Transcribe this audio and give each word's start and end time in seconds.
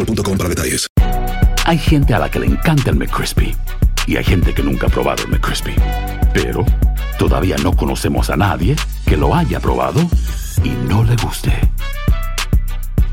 boostmobile.com 0.00 0.36
para 0.36 0.48
detalles. 0.48 0.86
Hay 1.66 1.78
gente 1.78 2.14
a 2.14 2.18
la 2.18 2.30
que 2.30 2.40
le 2.40 2.46
encanta 2.46 2.90
el 2.90 2.96
McCrispy 2.96 3.54
y 4.06 4.16
hay 4.16 4.24
gente 4.24 4.54
que 4.54 4.62
nunca 4.62 4.86
ha 4.86 4.90
probado 4.90 5.22
el 5.24 5.30
McCrispy. 5.30 5.74
Pero 6.32 6.64
todavía 7.18 7.56
no 7.62 7.76
conocemos 7.76 8.30
a 8.30 8.36
nadie 8.36 8.76
que 9.06 9.16
lo 9.16 9.34
haya 9.34 9.60
probado 9.60 10.00
y 10.64 10.70
no 10.88 11.04
le 11.04 11.16
guste. 11.16 11.52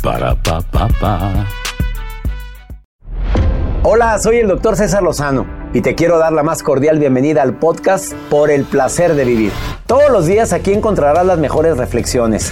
Para 0.01 0.35
pa 0.41 0.61
pa 0.61 0.87
pa. 0.99 1.45
Hola, 3.83 4.17
soy 4.19 4.37
el 4.37 4.47
doctor 4.47 4.75
César 4.75 5.03
Lozano 5.03 5.45
y 5.73 5.81
te 5.81 5.95
quiero 5.95 6.17
dar 6.17 6.33
la 6.33 6.43
más 6.43 6.63
cordial 6.63 6.99
bienvenida 6.99 7.41
al 7.41 7.55
podcast 7.55 8.13
Por 8.29 8.49
el 8.49 8.63
placer 8.63 9.15
de 9.15 9.25
vivir. 9.25 9.51
Todos 9.85 10.09
los 10.09 10.25
días 10.25 10.53
aquí 10.53 10.73
encontrarás 10.73 11.25
las 11.25 11.37
mejores 11.37 11.77
reflexiones, 11.77 12.51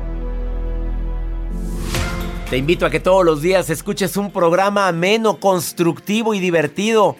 Te 2.51 2.57
invito 2.57 2.85
a 2.85 2.89
que 2.89 2.99
todos 2.99 3.23
los 3.23 3.41
días 3.41 3.69
escuches 3.69 4.17
un 4.17 4.29
programa 4.29 4.89
ameno, 4.89 5.39
constructivo 5.39 6.33
y 6.33 6.41
divertido, 6.41 7.15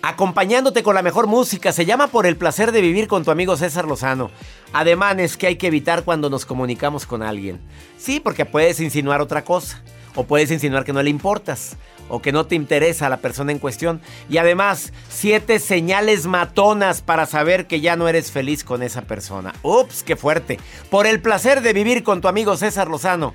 acompañándote 0.00 0.84
con 0.84 0.94
la 0.94 1.02
mejor 1.02 1.26
música. 1.26 1.72
Se 1.72 1.86
llama 1.86 2.06
Por 2.06 2.24
el 2.24 2.36
placer 2.36 2.70
de 2.70 2.80
vivir 2.80 3.08
con 3.08 3.24
tu 3.24 3.32
amigo 3.32 3.56
César 3.56 3.88
Lozano. 3.88 4.30
Ademanes 4.72 5.36
que 5.36 5.48
hay 5.48 5.56
que 5.56 5.66
evitar 5.66 6.04
cuando 6.04 6.30
nos 6.30 6.46
comunicamos 6.46 7.04
con 7.04 7.24
alguien. 7.24 7.58
Sí, 7.98 8.20
porque 8.20 8.44
puedes 8.44 8.78
insinuar 8.78 9.20
otra 9.20 9.42
cosa. 9.42 9.82
O 10.14 10.22
puedes 10.22 10.52
insinuar 10.52 10.84
que 10.84 10.92
no 10.92 11.02
le 11.02 11.10
importas. 11.10 11.76
O 12.08 12.22
que 12.22 12.30
no 12.30 12.46
te 12.46 12.54
interesa 12.54 13.06
a 13.06 13.10
la 13.10 13.16
persona 13.16 13.50
en 13.50 13.58
cuestión. 13.58 14.00
Y 14.30 14.36
además, 14.36 14.92
siete 15.08 15.58
señales 15.58 16.26
matonas 16.26 17.02
para 17.02 17.26
saber 17.26 17.66
que 17.66 17.80
ya 17.80 17.96
no 17.96 18.06
eres 18.06 18.30
feliz 18.30 18.62
con 18.62 18.84
esa 18.84 19.02
persona. 19.02 19.52
Ups, 19.64 20.04
qué 20.04 20.14
fuerte. 20.14 20.60
Por 20.90 21.08
el 21.08 21.20
placer 21.20 21.60
de 21.60 21.72
vivir 21.72 22.04
con 22.04 22.20
tu 22.20 22.28
amigo 22.28 22.56
César 22.56 22.86
Lozano 22.86 23.34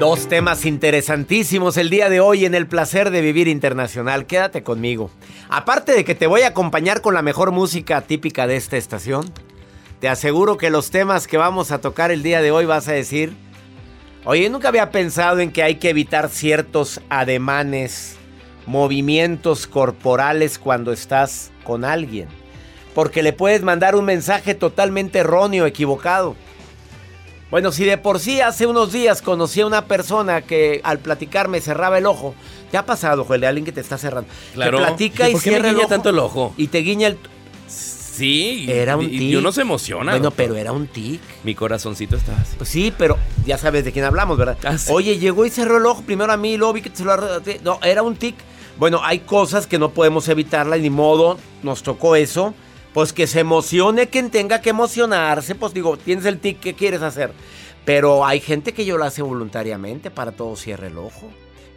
Dos 0.00 0.26
temas 0.26 0.64
interesantísimos 0.64 1.76
el 1.76 1.88
día 1.88 2.08
de 2.08 2.18
hoy 2.18 2.44
en 2.44 2.56
el 2.56 2.66
placer 2.66 3.10
de 3.10 3.20
vivir 3.20 3.46
internacional. 3.46 4.26
Quédate 4.26 4.64
conmigo. 4.64 5.08
Aparte 5.48 5.92
de 5.92 6.04
que 6.04 6.16
te 6.16 6.26
voy 6.26 6.42
a 6.42 6.48
acompañar 6.48 7.00
con 7.00 7.14
la 7.14 7.22
mejor 7.22 7.52
música 7.52 8.00
típica 8.00 8.48
de 8.48 8.56
esta 8.56 8.76
estación, 8.76 9.32
te 10.00 10.08
aseguro 10.08 10.56
que 10.56 10.70
los 10.70 10.90
temas 10.90 11.28
que 11.28 11.36
vamos 11.36 11.70
a 11.70 11.80
tocar 11.80 12.10
el 12.10 12.24
día 12.24 12.42
de 12.42 12.50
hoy 12.50 12.64
vas 12.64 12.88
a 12.88 12.92
decir, 12.92 13.34
oye, 14.24 14.50
nunca 14.50 14.68
había 14.68 14.90
pensado 14.90 15.38
en 15.38 15.52
que 15.52 15.62
hay 15.62 15.76
que 15.76 15.90
evitar 15.90 16.28
ciertos 16.28 17.00
ademanes, 17.08 18.16
movimientos 18.66 19.68
corporales 19.68 20.58
cuando 20.58 20.90
estás 20.90 21.52
con 21.62 21.84
alguien, 21.84 22.26
porque 22.94 23.22
le 23.22 23.32
puedes 23.32 23.62
mandar 23.62 23.96
un 23.96 24.04
mensaje 24.04 24.54
totalmente 24.54 25.18
erróneo, 25.18 25.66
equivocado. 25.66 26.36
Bueno, 27.50 27.70
si 27.72 27.84
de 27.84 27.98
por 27.98 28.18
sí 28.18 28.40
hace 28.40 28.66
unos 28.66 28.92
días 28.92 29.22
conocí 29.22 29.60
a 29.60 29.66
una 29.66 29.84
persona 29.84 30.42
que 30.42 30.80
al 30.82 30.98
platicar 30.98 31.48
me 31.48 31.60
cerraba 31.60 31.98
el 31.98 32.06
ojo. 32.06 32.34
¿Te 32.70 32.78
ha 32.78 32.86
pasado, 32.86 33.24
Joel, 33.24 33.42
de 33.42 33.46
alguien 33.46 33.64
que 33.64 33.70
te 33.72 33.80
está 33.80 33.98
cerrando? 33.98 34.28
Claro. 34.54 34.78
Te 34.78 34.84
platica 34.84 35.28
y 35.28 35.32
¿Por 35.32 35.42
qué 35.42 35.50
me 35.50 35.56
cierra 35.56 35.68
el 35.68 35.74
guiña 35.74 35.86
ojo 35.86 35.94
tanto 35.94 36.10
el 36.10 36.18
ojo? 36.18 36.54
Y 36.56 36.66
te 36.68 36.78
guiña 36.78 37.08
el... 37.08 37.18
Sí. 37.68 38.66
Era 38.68 38.96
un 38.96 39.04
y- 39.04 39.08
tic. 39.08 39.20
Y 39.20 39.36
uno 39.36 39.52
se 39.52 39.62
emociona. 39.62 40.12
Bueno, 40.12 40.24
doctor. 40.24 40.46
pero 40.46 40.56
era 40.56 40.72
un 40.72 40.86
tic. 40.86 41.20
Mi 41.42 41.54
corazoncito 41.54 42.16
está 42.16 42.32
así. 42.40 42.54
Pues 42.56 42.68
sí, 42.68 42.92
pero 42.96 43.18
ya 43.44 43.58
sabes 43.58 43.84
de 43.84 43.92
quién 43.92 44.04
hablamos, 44.04 44.38
¿verdad? 44.38 44.56
Ah, 44.64 44.78
sí. 44.78 44.90
Oye, 44.92 45.18
llegó 45.18 45.44
y 45.46 45.50
cerró 45.50 45.78
el 45.78 45.86
ojo 45.86 46.02
primero 46.02 46.32
a 46.32 46.36
mí 46.36 46.52
y 46.54 46.56
luego 46.56 46.72
vi 46.74 46.82
que 46.82 46.90
se 46.92 47.04
lo... 47.04 47.16
No, 47.62 47.78
era 47.82 48.02
un 48.02 48.16
tic. 48.16 48.36
Bueno, 48.78 49.00
hay 49.04 49.20
cosas 49.20 49.66
que 49.68 49.78
no 49.78 49.90
podemos 49.90 50.28
evitarlas, 50.28 50.80
ni 50.80 50.90
modo, 50.90 51.38
nos 51.62 51.82
tocó 51.84 52.16
eso. 52.16 52.54
Pues 52.94 53.12
que 53.12 53.26
se 53.26 53.40
emocione 53.40 54.08
quien 54.08 54.30
tenga 54.30 54.62
que 54.62 54.70
emocionarse. 54.70 55.54
Pues 55.54 55.74
digo, 55.74 55.98
tienes 55.98 56.24
el 56.24 56.38
tic, 56.38 56.60
¿qué 56.60 56.72
quieres 56.72 57.02
hacer? 57.02 57.32
Pero 57.84 58.24
hay 58.24 58.40
gente 58.40 58.72
que 58.72 58.86
yo 58.86 58.96
lo 58.96 59.04
hace 59.04 59.20
voluntariamente 59.20 60.10
para 60.10 60.32
todo 60.32 60.56
cierre 60.56 60.86
el 60.86 60.96
ojo. 60.96 61.28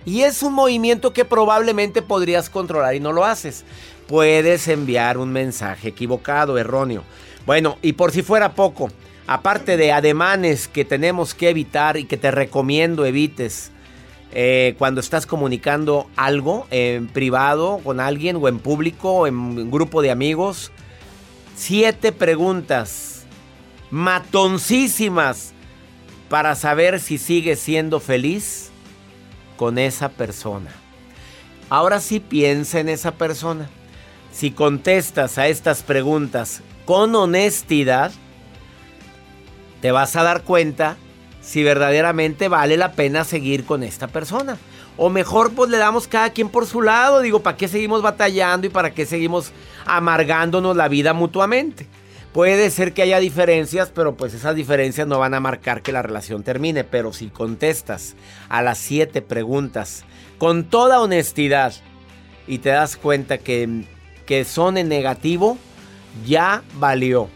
Y 0.06 0.22
es 0.22 0.42
un 0.42 0.54
movimiento 0.54 1.12
que 1.12 1.26
probablemente 1.26 2.02
podrías 2.02 2.50
controlar 2.50 2.96
y 2.96 3.02
no 3.02 3.12
lo 3.12 3.26
haces. 3.26 3.66
Puedes 4.08 4.70
enviar 4.70 5.18
un 5.18 5.34
mensaje 5.34 5.90
equivocado, 5.90 6.58
erróneo. 6.58 7.04
Bueno, 7.46 7.78
y 7.82 7.94
por 7.94 8.12
si 8.12 8.22
fuera 8.22 8.54
poco, 8.54 8.90
aparte 9.26 9.76
de 9.76 9.92
ademanes 9.92 10.68
que 10.68 10.86
tenemos 10.86 11.34
que 11.34 11.50
evitar 11.50 11.98
y 11.98 12.06
que 12.06 12.16
te 12.16 12.32
recomiendo 12.32 13.06
evites 13.06 13.72
eh, 14.32 14.76
cuando 14.78 15.02
estás 15.02 15.26
comunicando 15.26 16.08
algo 16.16 16.68
en 16.70 17.08
privado 17.08 17.80
con 17.84 18.00
alguien 18.00 18.38
o 18.40 18.48
en 18.48 18.60
público 18.60 19.28
en 19.28 19.36
un 19.36 19.72
grupo 19.72 20.02
de 20.02 20.12
amigos, 20.12 20.72
siete 21.58 22.12
preguntas 22.12 23.26
matoncísimas 23.90 25.54
para 26.30 26.56
saber 26.56 27.00
si 27.00 27.18
sigues 27.18 27.60
siendo 27.60 28.00
feliz 28.00 28.70
con 29.58 29.80
esa 29.80 30.10
persona. 30.10 30.70
Ahora 31.70 32.00
sí 32.00 32.20
piensa 32.20 32.80
en 32.80 32.90
esa 32.90 33.16
persona. 33.16 33.70
Si 34.32 34.52
contestas 34.52 35.40
a 35.40 35.48
estas 35.48 35.82
preguntas 35.82 36.62
con 36.86 37.16
honestidad, 37.16 38.12
te 39.82 39.92
vas 39.92 40.16
a 40.16 40.24
dar 40.24 40.44
cuenta 40.44 40.96
si 41.42 41.64
verdaderamente 41.64 42.50
vale 42.50 42.78
la 42.78 42.92
pena 42.92 43.24
seguir 43.24 43.66
con 43.66 43.82
esta 43.82 44.08
persona. 44.08 44.58
O 44.98 45.10
mejor, 45.10 45.54
pues 45.54 45.70
le 45.70 45.78
damos 45.78 46.08
cada 46.08 46.32
quien 46.32 46.50
por 46.50 46.66
su 46.66 46.82
lado. 46.82 47.22
Digo, 47.22 47.42
¿para 47.42 47.56
qué 47.56 47.68
seguimos 47.68 48.02
batallando 48.02 48.68
y 48.68 48.70
para 48.72 48.94
qué 48.94 49.06
seguimos 49.06 49.52
amargándonos 49.86 50.76
la 50.76 50.88
vida 50.88 51.14
mutuamente? 51.14 51.88
Puede 52.34 52.70
ser 52.72 52.94
que 52.94 53.04
haya 53.04 53.20
diferencias, 53.20 53.92
pero 53.94 54.16
pues 54.16 54.34
esas 54.34 54.56
diferencias 54.56 55.08
no 55.08 55.20
van 55.20 55.34
a 55.34 55.40
marcar 55.40 55.82
que 55.82 55.92
la 55.92 56.02
relación 56.02 56.44
termine. 56.44 56.84
Pero 56.84 57.14
si 57.14 57.28
contestas 57.28 58.16
a 58.50 58.62
las 58.62 58.80
siete 58.80 59.22
preguntas 59.22 60.04
con 60.38 60.64
toda 60.64 61.00
honestidad 61.00 61.74
y 62.48 62.60
te 62.60 62.70
das 62.70 62.98
cuenta 62.98 63.38
que, 63.38 63.86
que 64.26 64.46
son 64.46 64.78
en 64.78 64.90
negativo, 64.90 65.58
ya 66.26 66.64
valió. 66.76 67.30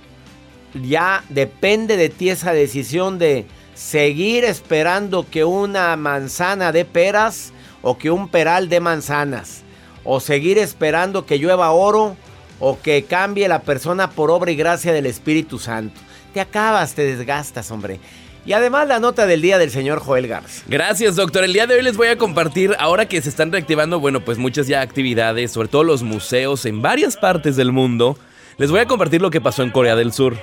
Ya 0.83 1.23
depende 1.29 1.97
de 1.97 2.09
ti 2.09 2.29
esa 2.29 2.53
decisión 2.53 3.19
de 3.19 3.45
seguir 3.81 4.45
esperando 4.45 5.25
que 5.29 5.43
una 5.43 5.95
manzana 5.97 6.71
dé 6.71 6.85
peras 6.85 7.51
o 7.81 7.97
que 7.97 8.11
un 8.11 8.29
peral 8.29 8.69
dé 8.69 8.79
manzanas. 8.79 9.63
O 10.03 10.19
seguir 10.19 10.57
esperando 10.57 11.25
que 11.25 11.37
llueva 11.37 11.71
oro 11.71 12.15
o 12.59 12.79
que 12.79 13.03
cambie 13.03 13.47
la 13.47 13.63
persona 13.63 14.11
por 14.11 14.29
obra 14.29 14.51
y 14.51 14.55
gracia 14.55 14.93
del 14.93 15.07
Espíritu 15.07 15.57
Santo. 15.57 15.99
Te 16.33 16.41
acabas, 16.41 16.93
te 16.93 17.03
desgastas, 17.03 17.71
hombre. 17.71 17.99
Y 18.45 18.53
además 18.53 18.87
la 18.87 18.99
nota 18.99 19.25
del 19.25 19.41
día 19.41 19.57
del 19.57 19.71
señor 19.71 19.99
Joel 19.99 20.27
Garza. 20.27 20.63
Gracias, 20.67 21.15
doctor. 21.15 21.43
El 21.43 21.53
día 21.53 21.67
de 21.67 21.75
hoy 21.75 21.83
les 21.83 21.97
voy 21.97 22.07
a 22.07 22.17
compartir, 22.17 22.75
ahora 22.79 23.07
que 23.07 23.21
se 23.21 23.29
están 23.29 23.51
reactivando, 23.51 23.99
bueno, 23.99 24.23
pues 24.23 24.37
muchas 24.37 24.67
ya 24.67 24.81
actividades, 24.81 25.51
sobre 25.51 25.67
todo 25.67 25.83
los 25.83 26.01
museos 26.01 26.65
en 26.65 26.81
varias 26.81 27.17
partes 27.17 27.55
del 27.55 27.71
mundo. 27.71 28.17
Les 28.57 28.69
voy 28.69 28.79
a 28.79 28.85
compartir 28.85 29.21
lo 29.21 29.31
que 29.31 29.41
pasó 29.41 29.63
en 29.63 29.71
Corea 29.71 29.95
del 29.95 30.13
Sur. 30.13 30.37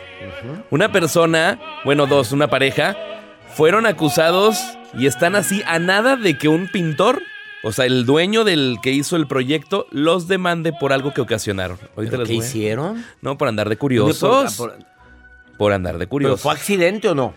Una 0.71 0.93
persona, 0.93 1.61
bueno, 1.85 2.07
dos, 2.07 2.33
una 2.33 2.49
pareja, 2.49 2.97
fueron 3.55 3.87
acusados 3.87 4.59
y 4.97 5.07
están 5.07 5.35
así 5.37 5.63
a 5.67 5.79
nada 5.79 6.17
de 6.17 6.39
que 6.39 6.49
un 6.49 6.69
pintor, 6.69 7.23
o 7.63 7.73
sea, 7.73 7.85
el 7.87 8.07
dueño 8.07 8.45
del 8.45 8.79
que 8.83 8.93
hizo 8.93 9.17
el 9.17 9.27
proyecto, 9.27 9.87
los 9.91 10.29
demande 10.29 10.73
por 10.73 10.93
algo 10.93 11.13
que 11.13 11.21
ocasionaron. 11.21 11.79
Ahorita 11.97 12.13
¿Pero 12.13 12.23
les 12.23 12.29
¿Qué 12.29 12.35
voy 12.37 12.45
a- 12.45 12.49
hicieron? 12.49 13.05
No, 13.21 13.37
por 13.39 13.49
andar 13.49 13.69
de 13.69 13.77
curiosos. 13.77 14.57
Por- 14.57 14.79
Por 15.59 15.73
andar 15.73 15.95
de 15.95 16.01
¿Pero 16.07 16.11
curiosos. 16.11 16.41
fue 16.41 16.53
accidente 16.53 17.09
o 17.09 17.15
no? 17.17 17.35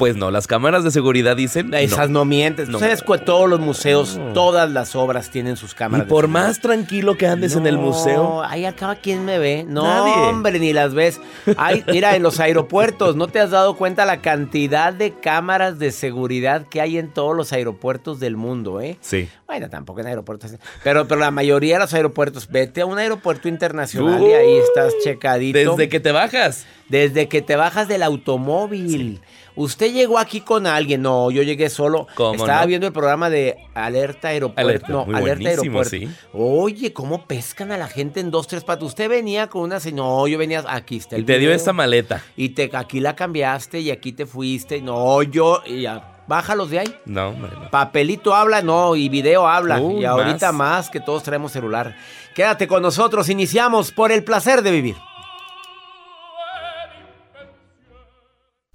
Pues 0.00 0.16
no, 0.16 0.30
las 0.30 0.46
cámaras 0.46 0.82
de 0.82 0.90
seguridad 0.90 1.36
dicen. 1.36 1.74
Esas 1.74 2.08
no, 2.08 2.24
mientes. 2.24 2.70
No. 2.70 2.78
Sabes 2.78 3.02
que 3.02 3.18
todos 3.18 3.48
los 3.50 3.60
museos, 3.60 4.18
todas 4.32 4.70
las 4.70 4.96
obras 4.96 5.28
tienen 5.30 5.56
sus 5.58 5.72
Y 5.72 5.74
cámaras. 5.74 6.06
de 6.06 6.10
por 6.10 6.26
más 6.26 6.58
tranquilo 6.60 7.18
que 7.18 7.26
andes 7.26 7.54
en 7.54 7.66
el 7.66 7.74
No, 7.74 7.82
museo. 7.82 8.42
Ahí 8.42 8.64
acaba 8.64 8.96
quien 8.96 9.26
me 9.26 9.38
ve. 9.38 9.66
No, 9.68 9.82
Nadie. 9.84 10.12
hombre, 10.14 10.58
ni 10.58 10.72
las 10.72 10.94
ves. 10.94 11.20
Ay, 11.58 11.84
mira, 11.86 12.16
en 12.16 12.22
los 12.22 12.40
aeropuertos, 12.40 13.14
¿no 13.14 13.28
te 13.28 13.40
has 13.40 13.50
dado 13.50 13.76
cuenta 13.76 14.06
la 14.06 14.22
cantidad 14.22 14.94
de 14.94 15.12
cámaras 15.12 15.78
de 15.78 15.92
seguridad 15.92 16.66
que 16.70 16.80
hay 16.80 16.96
en 16.96 17.10
todos 17.12 17.36
los 17.36 17.52
aeropuertos 17.52 18.18
del 18.20 18.38
mundo, 18.38 18.80
eh? 18.80 18.96
Sí. 19.02 19.28
Bueno, 19.46 19.68
tampoco 19.68 20.00
en 20.00 20.06
aeropuertos. 20.06 20.52
Pero, 20.82 21.06
pero 21.08 21.20
la 21.20 21.30
mayoría 21.30 21.74
de 21.74 21.80
los 21.80 21.92
aeropuertos, 21.92 22.48
vete 22.48 22.80
a 22.80 22.86
un 22.86 22.98
aeropuerto 22.98 23.48
internacional 23.48 24.22
y 24.22 24.32
ahí 24.32 24.56
estás 24.56 24.94
checadito. 25.04 25.58
Desde 25.58 25.90
que 25.90 26.00
te 26.00 26.10
bajas. 26.10 26.64
Desde 26.90 27.28
que 27.28 27.40
te 27.40 27.56
bajas 27.56 27.88
del 27.88 28.02
automóvil. 28.02 29.20
Usted 29.56 29.92
llegó 29.92 30.18
aquí 30.18 30.40
con 30.40 30.66
alguien. 30.66 31.02
No, 31.02 31.30
yo 31.30 31.42
llegué 31.42 31.70
solo. 31.70 32.06
¿Cómo 32.14 32.34
Estaba 32.34 32.62
no? 32.62 32.66
viendo 32.66 32.86
el 32.86 32.92
programa 32.92 33.30
de 33.30 33.56
Alerta 33.74 34.28
Aeropuerto. 34.28 34.60
Alerta, 34.60 34.88
no, 34.88 35.06
muy 35.06 35.14
Alerta 35.14 35.48
Aeropuerto. 35.50 35.90
sí. 35.90 36.08
Oye, 36.32 36.92
¿cómo 36.92 37.26
pescan 37.26 37.70
a 37.72 37.78
la 37.78 37.86
gente 37.86 38.20
en 38.20 38.30
dos, 38.30 38.46
tres 38.46 38.64
patas? 38.64 38.84
Usted 38.84 39.08
venía 39.08 39.48
con 39.48 39.62
una 39.62 39.80
señora. 39.80 40.00
No, 40.00 40.26
yo 40.26 40.38
venía. 40.38 40.64
Aquí 40.66 40.96
está 40.96 41.16
el 41.16 41.22
Y 41.22 41.24
te 41.24 41.38
dio 41.38 41.52
esta 41.52 41.72
maleta. 41.72 42.22
Y 42.36 42.50
te, 42.50 42.70
aquí 42.72 43.00
la 43.00 43.14
cambiaste 43.14 43.80
y 43.80 43.90
aquí 43.90 44.12
te 44.12 44.26
fuiste. 44.26 44.80
No, 44.82 45.22
yo. 45.22 45.62
Y 45.66 45.82
ya, 45.82 46.22
bájalos 46.26 46.70
de 46.70 46.80
ahí. 46.80 46.96
No, 47.04 47.28
hombre, 47.28 47.52
no. 47.52 47.70
Papelito 47.70 48.34
habla, 48.34 48.62
no, 48.62 48.96
y 48.96 49.08
video 49.08 49.46
habla. 49.46 49.80
Y 49.80 50.04
ahorita 50.04 50.52
más. 50.52 50.86
más. 50.86 50.90
que 50.90 51.00
todos 51.00 51.22
traemos 51.22 51.52
celular. 51.52 51.96
Quédate 52.34 52.66
con 52.66 52.82
nosotros, 52.82 53.28
iniciamos 53.28 53.92
por 53.92 54.12
el 54.12 54.24
placer 54.24 54.62
de 54.62 54.70
vivir. 54.70 54.96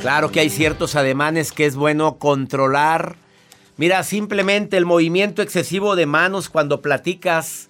Claro 0.00 0.32
que 0.32 0.40
hay 0.40 0.48
ciertos 0.48 0.96
ademanes 0.96 1.52
que 1.52 1.66
es 1.66 1.76
bueno 1.76 2.16
controlar. 2.16 3.16
Mira, 3.76 4.02
simplemente 4.02 4.78
el 4.78 4.86
movimiento 4.86 5.42
excesivo 5.42 5.94
de 5.94 6.06
manos 6.06 6.48
cuando 6.48 6.80
platicas 6.80 7.68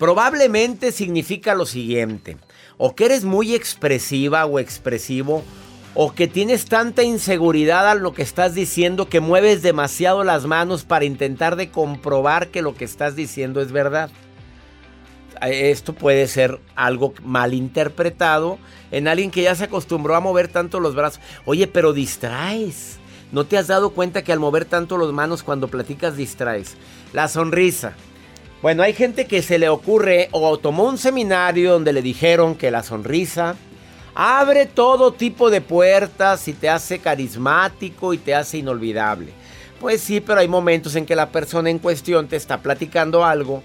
probablemente 0.00 0.90
significa 0.90 1.54
lo 1.54 1.64
siguiente. 1.64 2.36
O 2.78 2.96
que 2.96 3.04
eres 3.04 3.22
muy 3.22 3.54
expresiva 3.54 4.44
o 4.44 4.58
expresivo, 4.58 5.44
o 5.94 6.12
que 6.12 6.26
tienes 6.26 6.64
tanta 6.64 7.04
inseguridad 7.04 7.88
a 7.88 7.94
lo 7.94 8.12
que 8.12 8.22
estás 8.22 8.54
diciendo 8.54 9.08
que 9.08 9.20
mueves 9.20 9.62
demasiado 9.62 10.24
las 10.24 10.46
manos 10.46 10.82
para 10.82 11.04
intentar 11.04 11.54
de 11.54 11.70
comprobar 11.70 12.48
que 12.48 12.62
lo 12.62 12.74
que 12.74 12.84
estás 12.84 13.14
diciendo 13.14 13.60
es 13.60 13.70
verdad. 13.70 14.10
Esto 15.48 15.92
puede 15.92 16.26
ser 16.28 16.60
algo 16.76 17.14
mal 17.22 17.54
interpretado 17.54 18.58
en 18.90 19.08
alguien 19.08 19.30
que 19.30 19.42
ya 19.42 19.54
se 19.54 19.64
acostumbró 19.64 20.14
a 20.14 20.20
mover 20.20 20.48
tanto 20.48 20.80
los 20.80 20.94
brazos. 20.94 21.20
Oye, 21.44 21.66
pero 21.66 21.92
distraes. 21.92 22.98
¿No 23.32 23.44
te 23.44 23.56
has 23.56 23.66
dado 23.66 23.90
cuenta 23.90 24.22
que 24.22 24.32
al 24.32 24.38
mover 24.38 24.66
tanto 24.66 24.98
las 24.98 25.08
manos 25.12 25.42
cuando 25.42 25.68
platicas 25.68 26.16
distraes? 26.16 26.76
La 27.12 27.28
sonrisa. 27.28 27.94
Bueno, 28.60 28.82
hay 28.82 28.92
gente 28.92 29.26
que 29.26 29.42
se 29.42 29.58
le 29.58 29.68
ocurre 29.68 30.28
o 30.30 30.58
tomó 30.58 30.84
un 30.84 30.98
seminario 30.98 31.72
donde 31.72 31.92
le 31.92 32.02
dijeron 32.02 32.54
que 32.54 32.70
la 32.70 32.82
sonrisa 32.82 33.56
abre 34.14 34.66
todo 34.66 35.12
tipo 35.12 35.50
de 35.50 35.60
puertas 35.60 36.46
y 36.46 36.52
te 36.52 36.68
hace 36.68 36.98
carismático 36.98 38.14
y 38.14 38.18
te 38.18 38.34
hace 38.34 38.58
inolvidable. 38.58 39.32
Pues 39.80 40.00
sí, 40.00 40.20
pero 40.20 40.40
hay 40.40 40.48
momentos 40.48 40.94
en 40.94 41.06
que 41.06 41.16
la 41.16 41.30
persona 41.30 41.70
en 41.70 41.80
cuestión 41.80 42.28
te 42.28 42.36
está 42.36 42.62
platicando 42.62 43.24
algo 43.24 43.64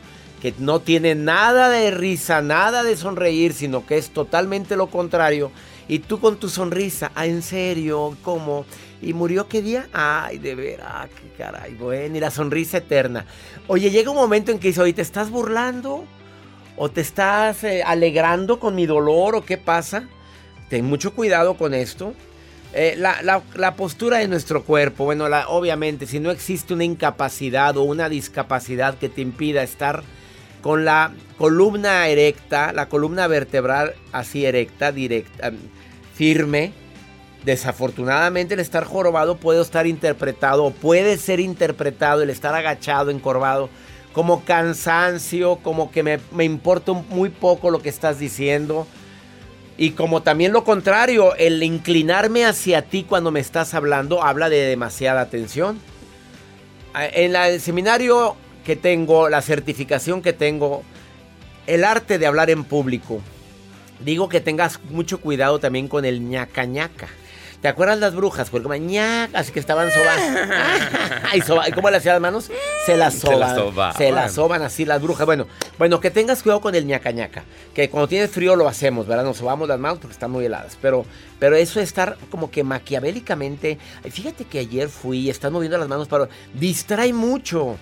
no 0.60 0.80
tiene 0.80 1.16
nada 1.16 1.70
de 1.70 1.92
risa, 1.92 2.42
nada 2.42 2.84
de 2.84 2.96
sonreír, 2.96 3.54
sino 3.54 3.86
que 3.86 3.98
es 3.98 4.10
totalmente 4.10 4.76
lo 4.76 4.88
contrario. 4.88 5.52
Y 5.88 6.00
tú 6.00 6.20
con 6.20 6.38
tu 6.38 6.50
sonrisa, 6.50 7.12
ah, 7.16 7.26
en 7.26 7.42
serio, 7.42 8.18
¿cómo? 8.22 8.66
¿Y 9.02 9.14
murió 9.14 9.48
qué 9.48 9.62
día? 9.62 9.88
Ay, 9.94 10.38
de 10.38 10.56
veras, 10.56 10.88
ah, 10.90 11.08
qué 11.08 11.30
caray, 11.38 11.76
bueno, 11.76 12.18
y 12.18 12.20
la 12.20 12.32
sonrisa 12.32 12.78
eterna. 12.78 13.26
Oye, 13.68 13.90
llega 13.90 14.12
un 14.12 14.18
momento 14.18 14.52
en 14.52 14.60
que 14.60 14.70
dice, 14.70 14.82
oye, 14.82 14.94
¿te 14.94 15.02
estás 15.02 15.30
burlando? 15.30 16.06
¿O 16.76 16.90
te 16.90 17.02
estás 17.02 17.64
eh, 17.64 17.84
alegrando 17.84 18.60
con 18.60 18.76
mi 18.76 18.86
dolor? 18.86 19.36
¿O 19.36 19.46
qué 19.46 19.58
pasa? 19.58 20.08
Ten 20.70 20.86
mucho 20.86 21.14
cuidado 21.14 21.56
con 21.56 21.74
esto. 21.74 22.14
Eh, 22.74 22.96
la, 22.98 23.74
postura 23.76 24.18
de 24.18 24.28
nuestro 24.28 24.64
cuerpo, 24.64 25.06
bueno, 25.06 25.26
obviamente, 25.48 26.06
si 26.06 26.20
no 26.20 26.32
existe 26.32 26.74
una 26.74 26.84
incapacidad 26.84 27.78
o 27.78 27.84
una 27.84 28.10
discapacidad 28.10 28.98
que 28.98 29.10
te 29.10 29.22
impida 29.22 29.64
estar 29.64 30.04
con 30.68 30.84
la 30.84 31.14
columna 31.38 32.10
erecta, 32.10 32.74
la 32.74 32.90
columna 32.90 33.26
vertebral 33.28 33.96
así 34.12 34.46
erecta, 34.46 34.92
directa, 34.92 35.54
firme. 36.14 36.74
Desafortunadamente 37.46 38.54
el 38.54 38.60
estar 38.60 38.84
jorobado 38.84 39.38
puede 39.38 39.62
estar 39.62 39.88
interpretado 39.88 40.72
puede 40.72 41.16
ser 41.16 41.40
interpretado 41.40 42.22
el 42.22 42.30
estar 42.30 42.54
agachado, 42.54 43.12
encorvado, 43.12 43.70
como 44.12 44.44
cansancio, 44.44 45.56
como 45.64 45.90
que 45.90 46.04
me, 46.04 46.20
me 46.34 46.44
importa 46.44 46.92
muy 46.92 47.30
poco 47.30 47.72
lo 47.72 47.80
que 47.80 47.88
estás 47.88 48.20
diciendo. 48.20 48.86
Y 49.78 49.92
como 49.92 50.22
también 50.22 50.52
lo 50.52 50.66
contrario, 50.66 51.34
el 51.36 51.64
inclinarme 51.64 52.44
hacia 52.44 52.82
ti 52.82 53.06
cuando 53.08 53.32
me 53.32 53.40
estás 53.40 53.74
hablando 53.74 54.22
habla 54.22 54.50
de 54.50 54.66
demasiada 54.66 55.22
atención. 55.22 55.80
En 56.94 57.38
el 57.38 57.62
seminario 57.62 58.36
que 58.68 58.76
tengo, 58.76 59.30
la 59.30 59.42
certificación 59.42 60.22
que 60.22 60.34
tengo, 60.34 60.84
el 61.68 61.86
arte 61.86 62.20
de 62.20 62.28
hablar 62.28 62.50
en 62.50 62.66
público. 62.66 63.22
Digo 64.02 64.28
que 64.28 64.42
tengas 64.42 64.82
mucho 64.90 65.22
cuidado 65.22 65.58
también 65.58 65.88
con 65.88 66.04
el 66.04 66.28
ñaca 66.28 66.66
ñaca. 66.66 67.08
¿Te 67.62 67.70
acuerdas 67.70 67.98
las 67.98 68.14
brujas? 68.14 68.50
Porque 68.50 68.78
ñaca, 68.78 69.40
así 69.40 69.54
que 69.54 69.62
estaban 69.62 69.90
sobando. 69.90 70.54
¿Y 71.68 71.72
cómo 71.72 71.90
le 71.90 71.96
hacían 71.96 72.16
las 72.16 72.22
manos? 72.22 72.52
Se 72.86 72.98
las 72.98 73.14
soban. 73.14 73.74
Se 73.98 74.12
las 74.12 74.34
soban, 74.34 74.62
así 74.62 74.84
las 74.84 75.02
brujas. 75.02 75.26
Bueno, 75.26 75.48
bueno, 75.80 76.02
que 76.02 76.12
tengas 76.12 76.44
cuidado 76.44 76.60
con 76.60 76.76
el 76.76 76.86
ñaca 76.86 77.12
ñaca. 77.12 77.46
Que 77.74 77.90
cuando 77.90 78.10
tienes 78.10 78.32
frío 78.32 78.58
lo 78.58 78.68
hacemos, 78.68 79.08
¿verdad? 79.08 79.24
Nos 79.24 79.38
sobamos 79.38 79.70
las 79.70 79.80
manos 79.80 80.00
porque 80.00 80.12
están 80.12 80.32
muy 80.32 80.44
heladas. 80.44 80.78
Pero, 80.82 81.06
pero 81.40 81.56
eso 81.56 81.80
es 81.80 81.88
estar 81.88 82.18
como 82.30 82.52
que 82.52 82.66
maquiavélicamente. 82.66 83.78
Fíjate 84.12 84.44
que 84.44 84.60
ayer 84.60 84.90
fui 84.90 85.30
están 85.30 85.54
moviendo 85.54 85.78
las 85.78 85.88
manos 85.88 86.10
para. 86.10 86.28
Distrae 86.54 87.14
mucho. 87.14 87.78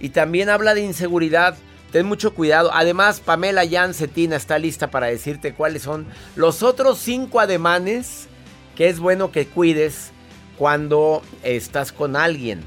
Y 0.00 0.10
también 0.10 0.48
habla 0.48 0.74
de 0.74 0.82
inseguridad. 0.82 1.56
Ten 1.92 2.06
mucho 2.06 2.34
cuidado. 2.34 2.70
Además, 2.72 3.20
Pamela 3.20 3.66
Jancetina 3.68 4.36
está 4.36 4.58
lista 4.58 4.90
para 4.90 5.06
decirte 5.06 5.54
cuáles 5.54 5.82
son 5.82 6.06
los 6.36 6.62
otros 6.62 6.98
cinco 6.98 7.40
ademanes 7.40 8.28
que 8.76 8.88
es 8.88 9.00
bueno 9.00 9.32
que 9.32 9.46
cuides 9.46 10.12
cuando 10.56 11.22
estás 11.42 11.92
con 11.92 12.14
alguien. 12.14 12.62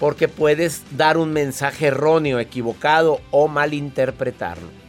Porque 0.00 0.28
puedes 0.28 0.82
dar 0.96 1.16
un 1.16 1.32
mensaje 1.32 1.86
erróneo, 1.86 2.40
equivocado 2.40 3.20
o 3.30 3.48
malinterpretarlo. 3.48 4.83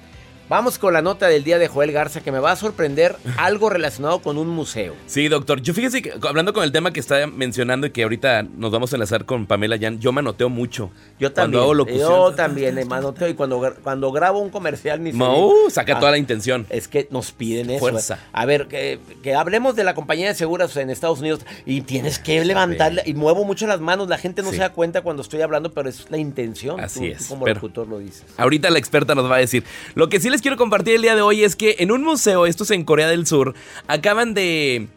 Vamos 0.47 0.77
con 0.77 0.93
la 0.93 1.01
nota 1.01 1.27
del 1.27 1.43
día 1.43 1.57
de 1.57 1.67
Joel 1.67 1.91
Garza 1.91 2.21
que 2.21 2.31
me 2.31 2.37
va 2.37 2.51
a 2.51 2.55
sorprender 2.55 3.15
algo 3.37 3.69
relacionado 3.71 4.19
con 4.19 4.37
un 4.37 4.47
museo. 4.47 4.93
Sí, 5.07 5.27
doctor. 5.27 5.59
Yo 5.59 5.73
fíjese 5.73 6.03
que 6.03 6.13
hablando 6.21 6.53
con 6.53 6.63
el 6.63 6.71
tema 6.71 6.91
que 6.93 6.99
está 6.99 7.25
mencionando 7.25 7.87
y 7.87 7.89
que 7.89 8.03
ahorita 8.03 8.43
nos 8.43 8.71
vamos 8.71 8.93
a 8.93 8.95
enlazar 8.97 9.25
con 9.25 9.47
Pamela 9.47 9.75
Jan, 9.79 9.99
yo 9.99 10.11
manoteo 10.11 10.49
mucho. 10.49 10.91
Yo 11.19 11.31
también. 11.31 11.61
Cuando 11.61 11.61
hago 11.63 11.73
locución. 11.73 11.99
Yo 12.11 12.31
también 12.35 12.77
eh, 12.77 12.85
manoteo 12.85 13.27
y 13.27 13.33
cuando, 13.33 13.73
cuando 13.81 14.11
grabo 14.11 14.37
un 14.39 14.51
comercial 14.51 15.01
ni 15.03 15.13
sé- 15.13 15.17
uh, 15.17 15.69
saca 15.71 15.97
Ah, 15.97 15.99
toda 15.99 16.11
la 16.11 16.19
intención. 16.19 16.67
Es 16.69 16.87
que 16.87 17.07
nos 17.09 17.31
piden 17.31 17.71
eso. 17.71 17.79
Fuerza. 17.79 18.19
A 18.31 18.45
ver, 18.45 18.67
que, 18.67 18.99
que 19.23 19.33
hablemos 19.33 19.75
de 19.75 19.83
la 19.83 19.95
compañía 19.95 20.27
de 20.27 20.35
seguros 20.35 20.77
en 20.77 20.91
Estados 20.91 21.21
Unidos 21.21 21.39
y 21.65 21.81
tienes 21.81 22.19
que 22.19 22.45
levantarla 22.45 23.01
y 23.03 23.15
muevo 23.15 23.45
mucho 23.45 23.65
las 23.65 23.79
manos. 23.81 24.09
La 24.09 24.19
gente 24.19 24.43
no 24.43 24.49
Sí. 24.51 24.57
se 24.57 24.61
da 24.61 24.69
cuenta 24.73 25.01
cuando 25.01 25.23
estoy 25.23 25.41
hablando, 25.41 25.73
pero 25.73 25.89
es 25.89 26.05
la 26.11 26.17
intención. 26.17 26.79
Así 26.79 26.99
Tú- 26.99 27.05
es, 27.07 27.17
tú 27.23 27.29
como 27.29 27.45
pero- 27.45 27.55
locutor 27.55 27.87
lo 27.87 27.97
dices. 27.97 28.25
Ahorita 28.37 28.69
la 28.69 28.77
experta 28.77 29.15
nos 29.15 29.29
va 29.29 29.37
a 29.37 29.39
decir. 29.39 29.63
Lo 29.95 30.07
que 30.07 30.19
sí 30.19 30.29
les 30.35 30.41
quiero 30.41 30.57
compartir 30.57 30.95
el 30.95 31.01
día 31.01 31.15
de 31.15 31.21
hoy 31.21 31.45
es 31.45 31.55
que 31.55 31.77
en 31.79 31.93
un 31.93 32.03
museo, 32.03 32.45
esto 32.45 32.65
es 32.65 32.71
en 32.71 32.83
Corea 32.83 33.07
del 33.07 33.25
Sur, 33.25 33.53
acaban 33.87 34.33
de 34.33 34.89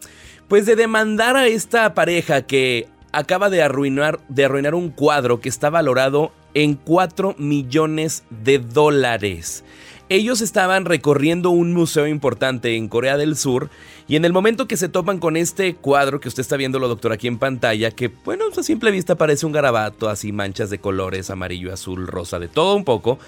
pues 0.49 0.67
de 0.67 0.75
demandar 0.75 1.37
a 1.37 1.47
esta 1.47 1.95
pareja 1.95 2.43
que 2.43 2.89
acaba 3.13 3.49
de 3.49 3.63
arruinar 3.63 4.19
de 4.29 4.47
arruinar 4.47 4.75
un 4.75 4.91
cuadro 4.91 5.41
que 5.41 5.49
está 5.49 5.71
valorado 5.71 6.33
en 6.55 6.75
4 6.75 7.37
millones 7.39 8.25
de 8.31 8.59
dólares. 8.59 9.63
Ellos 10.09 10.41
estaban 10.41 10.87
recorriendo 10.87 11.51
un 11.51 11.73
museo 11.73 12.09
importante 12.09 12.75
en 12.75 12.89
Corea 12.89 13.17
del 13.17 13.37
Sur 13.37 13.71
y 14.09 14.17
en 14.17 14.25
el 14.25 14.33
momento 14.33 14.67
que 14.67 14.77
se 14.77 14.89
topan 14.89 15.21
con 15.21 15.37
este 15.37 15.77
cuadro 15.77 16.19
que 16.19 16.27
usted 16.27 16.41
está 16.41 16.57
viendo, 16.57 16.81
lo 16.81 16.89
doctor, 16.89 17.13
aquí 17.13 17.29
en 17.29 17.39
pantalla, 17.39 17.93
que 17.93 18.09
bueno, 18.09 18.47
a 18.47 18.63
simple 18.65 18.91
vista 18.91 19.15
parece 19.15 19.47
un 19.47 19.53
garabato, 19.53 20.09
así 20.09 20.33
manchas 20.33 20.69
de 20.69 20.81
colores, 20.81 21.31
amarillo, 21.31 21.73
azul, 21.73 22.09
rosa, 22.09 22.41
de 22.41 22.49
todo 22.49 22.75
un 22.75 22.85
poco. 22.85 23.21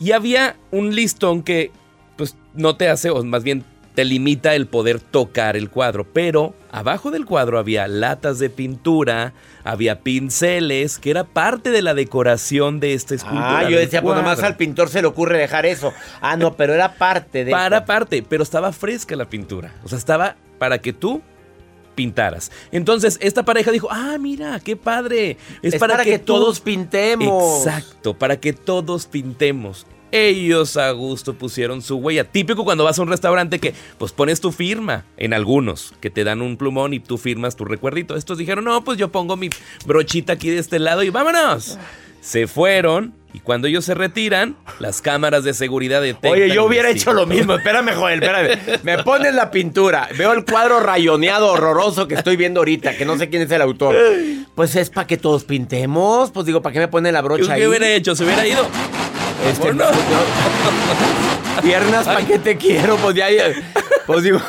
Y 0.00 0.12
había 0.12 0.56
un 0.70 0.94
listón 0.94 1.42
que 1.42 1.70
pues 2.16 2.36
no 2.54 2.76
te 2.76 2.88
hace, 2.88 3.10
o 3.10 3.22
más 3.22 3.44
bien 3.44 3.64
te 3.94 4.04
limita 4.04 4.54
el 4.54 4.66
poder 4.66 5.00
tocar 5.00 5.56
el 5.56 5.68
cuadro, 5.68 6.04
pero 6.04 6.54
abajo 6.70 7.10
del 7.10 7.26
cuadro 7.26 7.58
había 7.58 7.88
latas 7.88 8.38
de 8.38 8.48
pintura, 8.48 9.32
había 9.64 10.00
pinceles, 10.00 10.98
que 10.98 11.10
era 11.10 11.24
parte 11.24 11.70
de 11.70 11.82
la 11.82 11.94
decoración 11.94 12.80
de 12.80 12.94
esta 12.94 13.14
escultura. 13.14 13.58
Ah, 13.58 13.68
yo 13.68 13.78
decía, 13.78 14.00
pues 14.00 14.16
nomás 14.16 14.42
al 14.42 14.56
pintor 14.56 14.88
se 14.88 15.02
le 15.02 15.08
ocurre 15.08 15.38
dejar 15.38 15.66
eso. 15.66 15.92
Ah, 16.20 16.36
no, 16.36 16.56
pero 16.56 16.72
era 16.72 16.94
parte 16.94 17.44
de. 17.44 17.50
Para 17.50 17.84
parte, 17.84 18.24
pero 18.26 18.42
estaba 18.42 18.72
fresca 18.72 19.16
la 19.16 19.28
pintura. 19.28 19.74
O 19.84 19.88
sea, 19.88 19.98
estaba 19.98 20.36
para 20.58 20.78
que 20.78 20.92
tú 20.92 21.20
pintaras. 22.00 22.50
Entonces, 22.72 23.18
esta 23.20 23.44
pareja 23.44 23.70
dijo, 23.72 23.88
ah, 23.90 24.16
mira, 24.18 24.58
qué 24.60 24.74
padre. 24.74 25.36
Es, 25.60 25.74
Es 25.74 25.80
para, 25.80 25.94
para 25.94 26.04
que, 26.04 26.12
que 26.12 26.18
tú- 26.18 26.32
todos 26.32 26.60
pintemos. 26.60 27.58
Exacto, 27.66 28.14
para 28.14 28.40
que 28.40 28.54
todos 28.54 29.04
pintemos. 29.06 29.86
Ellos 30.12 30.76
a 30.78 30.90
gusto 30.92 31.34
pusieron 31.34 31.82
su 31.82 31.96
huella. 31.96 32.24
Típico 32.24 32.64
cuando 32.64 32.84
vas 32.84 32.98
a 32.98 33.02
un 33.02 33.08
restaurante 33.08 33.58
que 33.58 33.74
pues 33.98 34.12
pones 34.12 34.40
tu 34.40 34.50
firma 34.50 35.04
en 35.18 35.34
algunos, 35.34 35.92
que 36.00 36.08
te 36.10 36.24
dan 36.24 36.40
un 36.42 36.56
plumón 36.56 36.94
y 36.94 37.00
tú 37.00 37.18
firmas 37.18 37.54
tu 37.54 37.64
recuerdito. 37.66 38.16
Estos 38.16 38.38
dijeron, 38.38 38.64
no, 38.64 38.82
pues 38.82 38.96
yo 38.98 39.12
pongo 39.12 39.36
mi 39.36 39.50
brochita 39.86 40.32
aquí 40.32 40.48
de 40.50 40.58
este 40.58 40.78
lado 40.78 41.02
y 41.02 41.10
vámonos. 41.10 41.78
Se 42.22 42.46
fueron 42.46 43.14
y 43.32 43.40
cuando 43.40 43.68
ellos 43.68 43.84
se 43.84 43.94
retiran, 43.94 44.56
las 44.78 45.00
cámaras 45.02 45.44
de 45.44 45.54
seguridad 45.54 46.00
detectan. 46.02 46.32
Oye, 46.32 46.50
yo 46.52 46.64
hubiera 46.64 46.90
hecho 46.90 47.12
lo 47.12 47.26
mismo. 47.26 47.54
Espérame, 47.54 47.94
Joel, 47.94 48.22
espérame. 48.22 48.80
Me 48.82 49.02
pones 49.02 49.34
la 49.34 49.50
pintura. 49.50 50.08
Veo 50.18 50.32
el 50.32 50.44
cuadro 50.44 50.80
rayoneado 50.80 51.52
horroroso 51.52 52.08
que 52.08 52.14
estoy 52.14 52.36
viendo 52.36 52.60
ahorita, 52.60 52.96
que 52.96 53.04
no 53.04 53.16
sé 53.18 53.28
quién 53.28 53.42
es 53.42 53.50
el 53.50 53.62
autor. 53.62 53.96
Pues 54.54 54.74
es 54.76 54.90
para 54.90 55.06
que 55.06 55.16
todos 55.16 55.44
pintemos. 55.44 56.30
Pues 56.32 56.46
digo, 56.46 56.60
¿para 56.62 56.72
qué 56.72 56.78
me 56.80 56.88
pone 56.88 57.12
la 57.12 57.22
brocha 57.22 57.52
ahí? 57.54 57.60
¿Qué 57.60 57.68
hubiera 57.68 57.88
hecho? 57.88 58.14
¿Se 58.16 58.24
hubiera 58.24 58.46
ido? 58.46 58.66
Este, 59.48 59.68
¿Cómo 59.68 59.72
no? 59.74 59.86
Piernas, 61.62 62.04
¿para 62.06 62.24
qué 62.26 62.38
te 62.38 62.56
quiero? 62.56 62.96
Pues 62.96 63.14
ya- 63.16 63.26
pues 64.06 64.22
digo, 64.24 64.40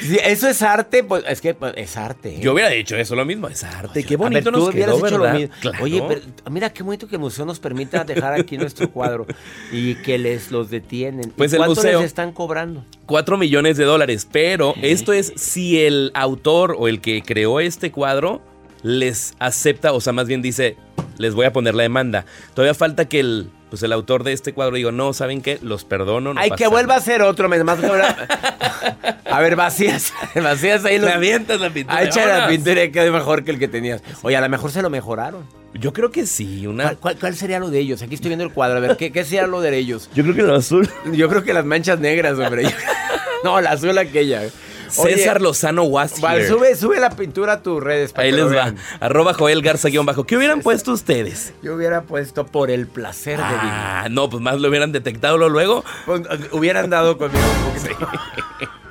si 0.00 0.16
eso 0.16 0.48
es 0.48 0.62
arte, 0.62 1.04
pues 1.04 1.24
es 1.28 1.40
que 1.40 1.54
pues, 1.54 1.72
es 1.76 1.96
arte. 1.96 2.36
¿eh? 2.36 2.40
Yo 2.40 2.52
hubiera 2.52 2.70
dicho 2.70 2.96
eso 2.96 3.14
lo 3.14 3.24
mismo. 3.24 3.48
Es 3.48 3.64
arte. 3.64 4.04
Qué 4.04 4.14
A 4.14 4.16
ver, 4.16 4.28
bonito 4.30 4.50
tú 4.52 4.58
nos 4.58 4.68
hubieras 4.68 4.94
quedó, 4.96 5.06
hecho 5.06 5.18
¿verdad? 5.18 5.32
lo 5.34 5.38
mismo. 5.40 5.54
Claro. 5.60 5.84
Oye, 5.84 6.02
pero 6.08 6.20
mira 6.50 6.70
qué 6.72 6.82
bonito 6.82 7.08
que 7.08 7.16
el 7.16 7.20
museo 7.20 7.44
nos 7.44 7.58
permita 7.60 8.04
dejar 8.04 8.34
aquí 8.34 8.56
nuestro 8.58 8.90
cuadro 8.90 9.26
y 9.72 9.94
que 9.96 10.18
les 10.18 10.50
los 10.50 10.70
detienen. 10.70 11.32
Pues 11.36 11.52
¿Y 11.52 11.56
el 11.56 11.60
¿Cuánto 11.60 11.74
museo- 11.76 11.98
les 12.00 12.06
están 12.06 12.32
cobrando? 12.32 12.84
4 13.06 13.36
millones 13.38 13.76
de 13.76 13.84
dólares. 13.84 14.28
Pero 14.30 14.74
esto 14.82 15.12
es 15.12 15.32
si 15.36 15.80
el 15.80 16.10
autor 16.14 16.76
o 16.78 16.88
el 16.88 17.00
que 17.00 17.22
creó 17.22 17.60
este 17.60 17.90
cuadro 17.90 18.40
les 18.82 19.34
acepta, 19.38 19.92
o 19.92 20.00
sea, 20.00 20.12
más 20.12 20.28
bien 20.28 20.40
dice, 20.42 20.76
les 21.18 21.34
voy 21.34 21.46
a 21.46 21.52
poner 21.52 21.74
la 21.74 21.82
demanda. 21.82 22.24
Todavía 22.54 22.74
falta 22.74 23.08
que 23.08 23.18
el, 23.20 23.50
pues 23.70 23.82
el 23.82 23.92
autor 23.92 24.24
de 24.24 24.32
este 24.32 24.52
cuadro 24.52 24.76
diga, 24.76 24.92
no, 24.92 25.12
¿saben 25.12 25.42
qué? 25.42 25.58
Los 25.62 25.84
perdono. 25.84 26.34
No 26.34 26.40
Ay, 26.40 26.50
que 26.50 26.66
vuelva 26.68 26.96
a 26.96 27.00
ser 27.00 27.22
otro, 27.22 27.48
me 27.48 27.62
más 27.64 27.78
A 29.30 29.40
ver, 29.40 29.56
vacías, 29.56 30.12
vacías 30.34 30.84
ahí 30.84 30.98
los... 30.98 31.08
Le 31.08 31.14
avientas 31.14 31.60
la 31.60 31.70
pintura. 31.70 31.98
Ah, 31.98 32.04
echa 32.04 32.26
la 32.26 32.48
pintura 32.48 32.82
y 32.84 32.90
quedó 32.90 33.12
mejor 33.12 33.44
que 33.44 33.50
el 33.50 33.58
que 33.58 33.68
tenías. 33.68 34.02
Oye, 34.22 34.36
a 34.36 34.40
lo 34.40 34.48
mejor 34.48 34.70
se 34.70 34.80
lo 34.82 34.90
mejoraron. 34.90 35.44
Yo 35.74 35.92
creo 35.92 36.10
que 36.10 36.26
sí, 36.26 36.66
una... 36.66 36.84
¿Cuál, 36.84 36.96
cuál- 36.98 37.16
cuál 37.18 37.36
sería 37.36 37.58
lo 37.58 37.68
de 37.70 37.78
ellos? 37.78 38.00
Aquí 38.00 38.14
estoy 38.14 38.30
viendo 38.30 38.44
el 38.44 38.52
cuadro. 38.52 38.78
A 38.78 38.80
ver, 38.80 38.96
¿qué, 38.96 39.12
qué 39.12 39.24
sería 39.24 39.46
lo 39.46 39.60
de 39.60 39.76
ellos? 39.76 40.08
Yo 40.14 40.22
creo 40.22 40.34
que 40.34 40.40
el 40.40 40.50
azul. 40.54 40.88
Yo 41.12 41.28
creo 41.28 41.44
que 41.44 41.52
las 41.52 41.64
manchas 41.64 42.00
negras, 42.00 42.38
hombre. 42.38 42.64
No, 43.44 43.60
la 43.60 43.70
azul 43.70 43.96
aquella. 43.96 44.42
César 44.90 45.40
Lozano 45.40 45.84
was 45.84 46.20
Val, 46.20 46.38
here. 46.38 46.48
sube, 46.48 46.74
sube 46.76 46.98
la 47.00 47.10
pintura 47.10 47.54
a 47.54 47.62
tus 47.62 47.82
redes. 47.82 48.12
para 48.12 48.26
Ahí 48.26 48.32
les 48.32 48.52
va. 48.52 48.74
Arroba 49.00 49.34
Joel 49.34 49.62
Garza 49.62 49.88
guion 49.88 50.06
bajo. 50.06 50.24
¿Qué 50.24 50.36
hubieran 50.36 50.60
puesto 50.60 50.92
ustedes? 50.92 51.52
Yo 51.62 51.74
hubiera 51.74 52.02
puesto 52.02 52.46
por 52.46 52.70
el 52.70 52.86
placer 52.86 53.38
de 53.38 53.44
vivir. 53.44 53.60
Ah, 53.62 54.08
no, 54.10 54.28
pues 54.30 54.42
más 54.42 54.60
lo 54.60 54.68
hubieran 54.68 54.92
detectado 54.92 55.36
luego. 55.48 55.84
Pues, 56.06 56.22
hubieran 56.52 56.90
dado 56.90 57.18
conmigo 57.18 57.44
un 57.66 57.72
poquito. 57.74 58.08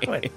Bueno. 0.05 0.29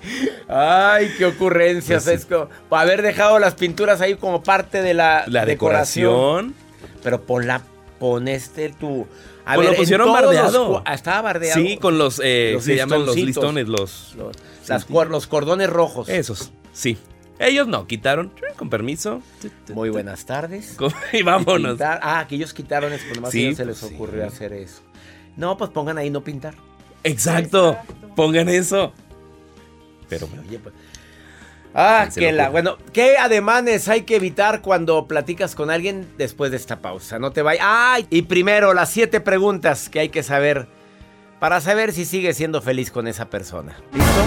Ay, 0.49 1.12
qué 1.18 1.27
ocurrencias. 1.27 2.05
Pues. 2.05 2.23
Es 2.23 2.29
haber 2.70 3.03
dejado 3.03 3.38
las 3.38 3.55
pinturas 3.55 4.01
ahí 4.01 4.14
como 4.14 4.42
parte 4.42 4.81
de 4.81 4.94
la, 4.94 5.25
La 5.27 5.44
decoración. 5.44 6.55
Pero 7.03 7.20
pon 7.23 7.46
la, 7.46 7.61
pon 7.99 8.27
este 8.27 8.70
tu. 8.70 9.07
A 9.53 9.55
Pues 9.57 9.69
lo 9.71 9.75
pusieron 9.77 10.13
bardeado. 10.13 10.73
los 10.73 10.83
ah, 10.85 10.95
estaba 10.95 11.23
bardeado. 11.23 11.61
Sí, 11.61 11.77
con 11.77 11.99
los, 11.99 12.21
eh, 12.23 12.53
Los 12.55 12.65
se 12.65 12.77
llaman 12.77 13.07
los 13.07 13.17
listones, 13.17 13.69
los... 13.69 14.15
Los, 14.17 14.37
las 14.69 14.89
los 14.89 15.27
cordones 15.27 15.69
rojos. 15.71 16.09
Esos, 16.09 16.53
sí. 16.73 16.97
Ellos 17.41 17.67
no, 17.67 17.87
quitaron, 17.87 18.33
con 18.57 18.69
permiso. 18.69 19.23
Muy 19.73 19.89
buenas 19.89 20.27
tardes. 20.27 20.77
Y 21.13 21.23
vámonos. 21.23 21.79
Pintar- 21.79 21.99
Ah, 22.03 22.27
que 22.29 22.35
ellos 22.37 22.53
quitaron 22.53 22.93
pues 22.93 23.17
nomás 23.17 23.33
Sí, 23.33 23.55
se 23.55 23.65
les 23.65 23.79
pues 23.79 23.91
sí. 23.91 23.95
ocurrió 23.97 24.27
hacer 24.27 24.53
eso. 24.53 24.83
No, 25.37 25.57
pues 25.57 25.71
pongan 25.71 25.97
ahí 25.99 26.11
no 26.11 26.23
pintar. 26.23 26.55
Exacto. 27.03 27.79
Pongan 28.15 28.49
eso. 28.51 28.93
Pero 30.09 30.29
Oye, 30.47 30.59
pues. 30.59 30.75
Ah, 31.75 32.09
que 32.15 32.33
la. 32.33 32.51
Bueno, 32.51 32.79
¿qué 32.93 33.17
ademanes 33.17 33.89
hay 33.89 34.03
que 34.03 34.17
evitar 34.17 34.61
cuando 34.61 35.07
platicas 35.07 35.55
con 35.55 35.71
alguien 35.71 36.09
después 36.19 36.51
de 36.51 36.57
esta 36.57 36.81
pausa? 36.81 37.19
No 37.19 37.31
te 37.31 37.43
vayas. 37.43 37.65
¡Ay! 37.67 38.07
Y 38.11 38.23
primero, 38.23 38.75
las 38.75 38.91
siete 38.91 39.21
preguntas 39.21 39.89
que 39.89 40.01
hay 40.01 40.09
que 40.09 40.23
saber 40.23 40.67
para 41.39 41.61
saber 41.61 41.93
si 41.93 42.05
sigues 42.05 42.37
siendo 42.37 42.61
feliz 42.61 42.91
con 42.91 43.07
esa 43.07 43.31
persona. 43.31 43.77
¿Listo? 43.93 44.21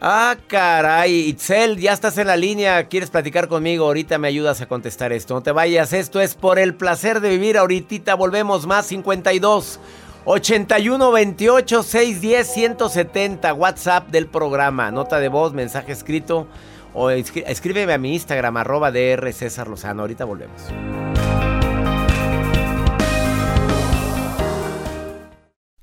Ah, 0.00 0.36
caray. 0.46 1.28
Itzel, 1.28 1.78
ya 1.78 1.92
estás 1.92 2.18
en 2.18 2.26
la 2.26 2.36
línea. 2.36 2.86
¿Quieres 2.88 3.10
platicar 3.10 3.48
conmigo? 3.48 3.86
Ahorita 3.86 4.18
me 4.18 4.28
ayudas 4.28 4.60
a 4.60 4.66
contestar 4.66 5.12
esto. 5.12 5.34
No 5.34 5.42
te 5.42 5.52
vayas. 5.52 5.92
Esto 5.92 6.20
es 6.20 6.34
por 6.34 6.58
el 6.58 6.74
placer 6.74 7.20
de 7.20 7.30
vivir. 7.30 7.56
Ahorita 7.56 8.14
volvemos 8.14 8.66
más 8.66 8.86
52 8.86 9.80
81 10.26 11.12
28 11.12 11.82
610 11.84 12.46
170. 12.46 13.54
WhatsApp 13.54 14.08
del 14.10 14.26
programa. 14.26 14.90
Nota 14.90 15.20
de 15.20 15.28
voz, 15.28 15.52
mensaje 15.52 15.92
escrito. 15.92 16.48
O 16.94 17.10
escríbeme 17.10 17.92
a 17.92 17.98
mi 17.98 18.14
Instagram, 18.14 18.56
arroba 18.56 18.90
DR 18.90 19.32
César 19.32 19.68
Lozano. 19.68 20.02
Ahorita 20.02 20.24
volvemos. 20.24 20.62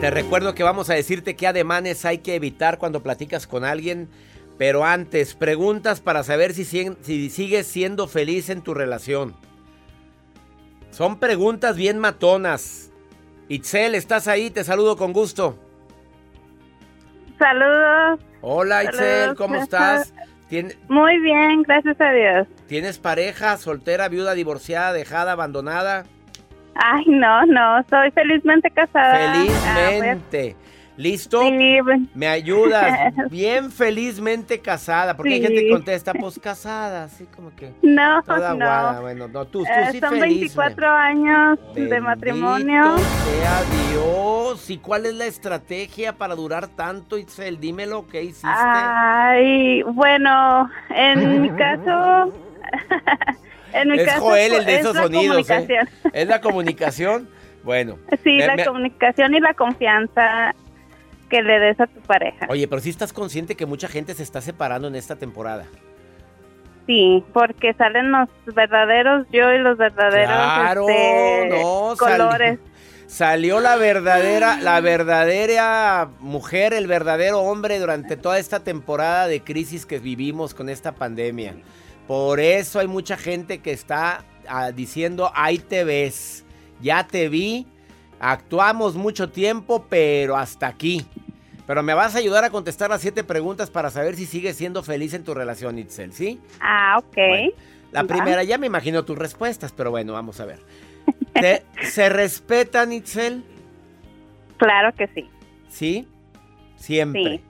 Te 0.00 0.10
recuerdo 0.10 0.54
que 0.54 0.62
vamos 0.62 0.90
a 0.90 0.94
decirte 0.94 1.34
qué 1.34 1.48
ademanes 1.48 2.04
hay 2.04 2.18
que 2.18 2.36
evitar 2.36 2.78
cuando 2.78 3.02
platicas 3.02 3.46
con 3.46 3.64
alguien. 3.64 4.08
Pero 4.56 4.84
antes, 4.84 5.34
preguntas 5.34 6.00
para 6.00 6.22
saber 6.22 6.52
si, 6.54 6.64
si, 6.64 6.90
si 7.02 7.30
sigues 7.30 7.66
siendo 7.66 8.06
feliz 8.08 8.48
en 8.48 8.62
tu 8.62 8.74
relación. 8.74 9.34
Son 10.90 11.18
preguntas 11.18 11.76
bien 11.76 11.98
matonas. 11.98 12.92
Itzel, 13.48 13.94
¿estás 13.94 14.28
ahí? 14.28 14.50
Te 14.50 14.64
saludo 14.64 14.96
con 14.96 15.12
gusto. 15.12 15.58
Saludos. 17.38 18.20
Hola 18.40 18.84
Itzel, 18.84 18.98
Saludos. 19.20 19.36
¿cómo 19.38 19.56
estás? 19.62 20.12
¿Tien- 20.50 20.76
Muy 20.88 21.18
bien, 21.20 21.62
gracias 21.62 22.00
a 22.00 22.10
Dios. 22.10 22.48
¿Tienes 22.66 22.98
pareja, 22.98 23.56
soltera, 23.58 24.08
viuda, 24.08 24.34
divorciada, 24.34 24.92
dejada, 24.92 25.32
abandonada? 25.32 26.04
Ay, 26.80 27.04
no, 27.08 27.44
no, 27.46 27.84
soy 27.90 28.10
felizmente 28.12 28.70
casada. 28.70 29.14
Ah, 29.32 29.32
pues, 29.34 29.52
Felizmente. 29.74 30.56
¿Listo? 30.96 31.42
Sí, 31.42 31.80
bueno. 31.80 32.06
Me 32.14 32.26
ayudas. 32.26 33.14
Bien 33.30 33.70
felizmente 33.70 34.58
casada. 34.60 35.16
Porque 35.16 35.34
hay 35.34 35.40
gente 35.42 35.54
que 35.60 35.66
Sí. 35.66 35.70
contesta, 35.70 36.12
pues 36.12 36.40
casada, 36.40 37.04
así 37.04 37.24
como 37.26 37.54
que. 37.54 37.72
no, 37.82 38.20
Toda 38.24 38.54
no. 38.54 38.64
aguada. 38.64 39.00
Bueno, 39.00 39.28
no, 39.28 39.44
tú, 39.44 39.62
tú 39.62 39.66
Eh, 39.70 39.88
sí 39.92 40.00
son 40.00 40.10
feliz. 40.18 40.38
24 40.56 40.88
años 40.90 41.58
de 41.74 41.82
Bendito 41.82 42.02
matrimonio. 42.02 42.98
sea 42.98 43.62
Dios. 43.92 44.70
¿Y 44.70 44.78
cuál 44.78 45.06
es 45.06 45.14
la 45.14 45.26
estrategia 45.26 46.14
para 46.14 46.34
durar 46.34 46.66
tanto, 46.66 47.16
Itzel? 47.16 47.60
Dímelo, 47.60 48.06
¿qué 48.08 48.22
hiciste? 48.24 48.48
Ay, 48.52 49.82
bueno, 49.84 50.68
en 50.90 51.42
mi 51.42 51.50
caso. 51.50 52.32
en 53.72 53.90
mi 53.90 53.98
es 53.98 54.06
caso. 54.06 54.20
Joel 54.20 54.54
el 54.54 54.64
de 54.64 54.74
es 54.74 54.80
esos 54.80 54.94
la 54.94 55.02
sonidos, 55.02 55.50
¿eh? 55.50 55.78
¿Es 56.12 56.28
la 56.28 56.40
comunicación? 56.40 57.28
Bueno. 57.64 57.98
Sí, 58.24 58.38
Me- 58.38 58.46
la 58.46 58.56
me- 58.56 58.64
comunicación 58.64 59.34
y 59.34 59.40
la 59.40 59.52
confianza 59.52 60.54
que 61.28 61.42
le 61.42 61.58
des 61.58 61.78
a 61.80 61.86
tu 61.86 62.00
pareja. 62.00 62.46
Oye, 62.48 62.66
pero 62.68 62.80
sí 62.80 62.88
estás 62.88 63.12
consciente 63.12 63.56
que 63.56 63.66
mucha 63.66 63.88
gente 63.88 64.14
se 64.14 64.22
está 64.22 64.40
separando 64.40 64.88
en 64.88 64.94
esta 64.94 65.16
temporada. 65.16 65.66
Sí, 66.86 67.22
porque 67.34 67.74
salen 67.74 68.10
los 68.12 68.28
verdaderos 68.54 69.26
yo 69.30 69.52
y 69.52 69.58
los 69.58 69.76
verdaderos 69.76 70.28
Claro, 70.28 70.88
este, 70.88 71.48
no, 71.50 71.96
sal- 71.96 72.18
colores. 72.18 72.58
Salió 73.06 73.60
la 73.60 73.76
verdadera, 73.76 74.58
la 74.60 74.80
verdadera 74.80 76.08
mujer, 76.20 76.72
el 76.74 76.86
verdadero 76.86 77.40
hombre 77.40 77.78
durante 77.78 78.16
toda 78.16 78.38
esta 78.38 78.60
temporada 78.60 79.26
de 79.26 79.40
crisis 79.42 79.84
que 79.86 79.98
vivimos 79.98 80.54
con 80.54 80.68
esta 80.68 80.92
pandemia. 80.92 81.54
Por 82.08 82.40
eso 82.40 82.80
hay 82.80 82.88
mucha 82.88 83.16
gente 83.16 83.58
que 83.58 83.70
está 83.70 84.24
ah, 84.48 84.72
diciendo, 84.72 85.30
ahí 85.34 85.58
te 85.58 85.84
ves, 85.84 86.44
ya 86.80 87.06
te 87.06 87.28
vi, 87.28 87.66
actuamos 88.18 88.96
mucho 88.96 89.28
tiempo, 89.28 89.86
pero 89.88 90.36
hasta 90.36 90.66
aquí. 90.66 91.06
Pero 91.66 91.82
me 91.82 91.92
vas 91.92 92.14
a 92.14 92.18
ayudar 92.18 92.44
a 92.44 92.50
contestar 92.50 92.88
las 92.88 93.02
siete 93.02 93.24
preguntas 93.24 93.68
para 93.70 93.90
saber 93.90 94.16
si 94.16 94.24
sigues 94.24 94.56
siendo 94.56 94.82
feliz 94.82 95.12
en 95.12 95.22
tu 95.22 95.34
relación, 95.34 95.78
Itzel, 95.78 96.14
¿sí? 96.14 96.40
Ah, 96.60 96.96
ok. 96.98 97.52
La 97.92 98.02
Va. 98.02 98.08
primera, 98.08 98.42
ya 98.42 98.56
me 98.56 98.66
imagino 98.66 99.04
tus 99.04 99.18
respuestas, 99.18 99.72
pero 99.72 99.90
bueno, 99.90 100.14
vamos 100.14 100.40
a 100.40 100.46
ver. 100.46 100.60
¿Te- 101.34 101.62
¿Se 101.82 102.08
respetan, 102.08 102.90
Itzel? 102.92 103.44
Claro 104.56 104.94
que 104.96 105.08
sí. 105.08 105.28
¿Sí? 105.68 106.08
Siempre. 106.76 107.22
Sí, 107.22 107.40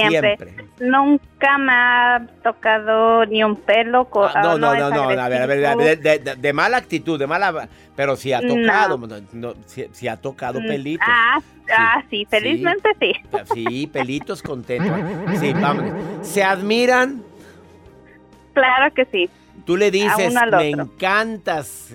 siempre. 0.00 0.54
Nunca 0.80 1.58
me 1.58 1.72
ha 1.72 2.26
tocado 2.42 3.24
ni 3.26 3.42
un 3.44 3.56
pelo. 3.56 4.04
co- 4.06 4.24
Ah, 4.26 4.40
no, 4.42 4.58
no, 4.58 4.74
es 4.74 4.80
no, 4.80 4.90
no, 4.90 5.02
a 5.02 5.06
ver, 5.06 5.20
a 5.20 5.28
ver, 5.28 5.66
a 5.66 5.74
ver, 5.76 6.00
de, 6.00 6.18
de- 6.18 6.36
de 6.36 6.52
mala 6.52 6.76
actitud, 6.76 7.18
de 7.18 7.26
mala... 7.26 7.68
Pero 7.96 8.16
si 8.16 8.32
ha 8.32 8.40
tocado, 8.40 8.98
no, 8.98 9.16
no, 9.32 9.54
si, 9.66 9.86
si 9.92 10.08
ha 10.08 10.16
tocado 10.16 10.60
Mm, 10.60 10.66
pelitos. 10.66 11.06
Ah, 11.08 11.38
ah, 11.76 12.02
sí, 12.10 12.26
felizmente 12.28 12.88
sí. 13.00 13.12
Sí, 13.52 13.86
pelitos 13.92 14.42
contentos. 14.42 14.98
Sí, 15.38 15.52
vámonos. 15.52 16.26
¿Se 16.26 16.42
admiran? 16.42 17.22
Claro 18.52 18.92
que 18.94 19.04
sí. 19.06 19.28
Tú 19.64 19.76
le 19.76 19.90
dices, 19.90 20.32
me 20.34 20.40
otro". 20.46 20.60
encantas. 20.60 21.94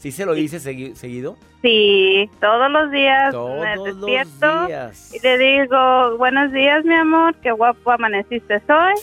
¿Sí 0.00 0.12
se 0.12 0.24
lo 0.24 0.34
segui- 0.34 0.94
seguido? 0.94 1.36
Sí, 1.60 2.30
todos 2.40 2.70
los 2.70 2.90
días 2.90 3.32
Todos 3.32 3.60
me 3.60 3.76
los 3.76 3.84
despierto 3.84 4.66
días. 4.66 5.12
y 5.14 5.20
le 5.20 5.36
digo, 5.38 6.16
buenos 6.16 6.50
días, 6.52 6.84
mi 6.86 6.94
amor, 6.94 7.34
qué 7.42 7.52
guapo 7.52 7.90
amaneciste 7.92 8.54
hoy. 8.66 8.94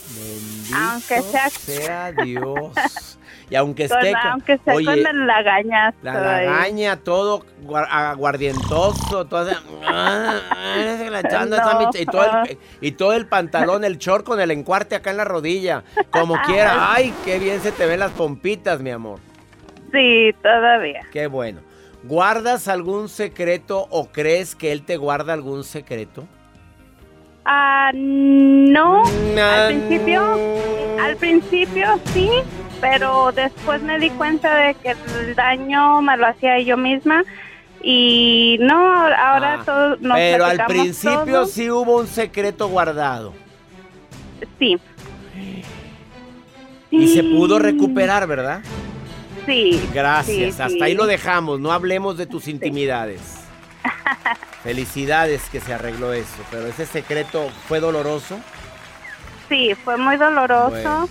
aunque 0.74 1.22
sea, 1.22 1.48
sea 1.50 2.12
Dios. 2.12 3.16
Y 3.48 3.54
aunque 3.54 3.84
esté 3.84 4.12
con, 4.12 4.30
aunque 4.32 4.58
sea 4.58 4.74
oye, 4.74 4.86
con 5.04 5.26
la 5.26 5.36
lagaña. 5.36 5.94
la 6.02 6.14
lagaña, 6.20 6.96
todo 6.96 7.46
guar- 7.64 7.86
aguardientoso, 7.88 9.24
todo 9.26 9.50
ah, 9.86 10.40
ah, 10.50 11.46
No. 11.46 11.90
y, 11.94 12.06
todo 12.06 12.24
el, 12.44 12.58
y 12.80 12.92
todo 12.92 13.12
el 13.14 13.26
pantalón, 13.26 13.84
el 13.84 13.98
short 13.98 14.26
con 14.26 14.40
el 14.40 14.50
encuarte 14.50 14.96
acá 14.96 15.12
en 15.12 15.16
la 15.18 15.24
rodilla, 15.24 15.84
como 16.10 16.36
quiera. 16.42 16.92
Ay, 16.94 17.14
qué 17.24 17.38
bien 17.38 17.60
se 17.62 17.72
te 17.72 17.86
ven 17.86 18.00
las 18.00 18.10
pompitas, 18.10 18.80
mi 18.80 18.90
amor. 18.90 19.20
Sí, 19.92 20.34
todavía. 20.42 21.02
Qué 21.12 21.26
bueno. 21.26 21.60
¿Guardas 22.04 22.68
algún 22.68 23.08
secreto 23.08 23.86
o 23.90 24.08
crees 24.08 24.54
que 24.54 24.70
él 24.72 24.82
te 24.82 24.96
guarda 24.96 25.32
algún 25.32 25.64
secreto? 25.64 26.26
Ah, 27.44 27.90
no, 27.94 29.02
Mm, 29.04 29.38
al 29.38 29.68
principio, 29.68 30.38
al 31.00 31.16
principio 31.16 31.98
sí, 32.12 32.28
pero 32.80 33.32
después 33.32 33.82
me 33.82 33.98
di 33.98 34.10
cuenta 34.10 34.54
de 34.54 34.74
que 34.74 34.90
el 34.90 35.34
daño 35.34 36.02
me 36.02 36.16
lo 36.18 36.26
hacía 36.26 36.60
yo 36.60 36.76
misma 36.76 37.24
y 37.82 38.58
no, 38.60 38.76
ahora 39.06 39.62
todo 39.64 39.96
nos 39.96 40.12
Ah, 40.12 40.16
Pero 40.16 40.44
al 40.44 40.66
principio 40.66 41.24
todo. 41.24 41.46
sí 41.46 41.70
hubo 41.70 41.98
un 42.00 42.06
secreto 42.06 42.68
guardado. 42.68 43.32
Sí. 44.58 44.76
Y 46.90 47.08
se 47.08 47.22
pudo 47.22 47.58
recuperar, 47.58 48.26
¿verdad? 48.26 48.60
Sí. 49.48 49.88
Gracias. 49.94 50.36
sí, 50.36 50.62
Hasta 50.62 50.68
sí. 50.68 50.82
ahí 50.82 50.94
lo 50.94 51.06
dejamos. 51.06 51.58
No 51.58 51.72
hablemos 51.72 52.18
de 52.18 52.26
tus 52.26 52.48
intimidades. 52.48 53.20
Felicidades 54.62 55.42
que 55.50 55.60
se 55.60 55.72
arregló 55.72 56.12
eso, 56.12 56.36
pero 56.50 56.66
ese 56.66 56.84
secreto 56.84 57.48
fue 57.66 57.80
doloroso. 57.80 58.38
Sí, 59.48 59.74
fue 59.74 59.96
muy 59.96 60.16
doloroso. 60.16 60.70
Bueno. 60.70 61.08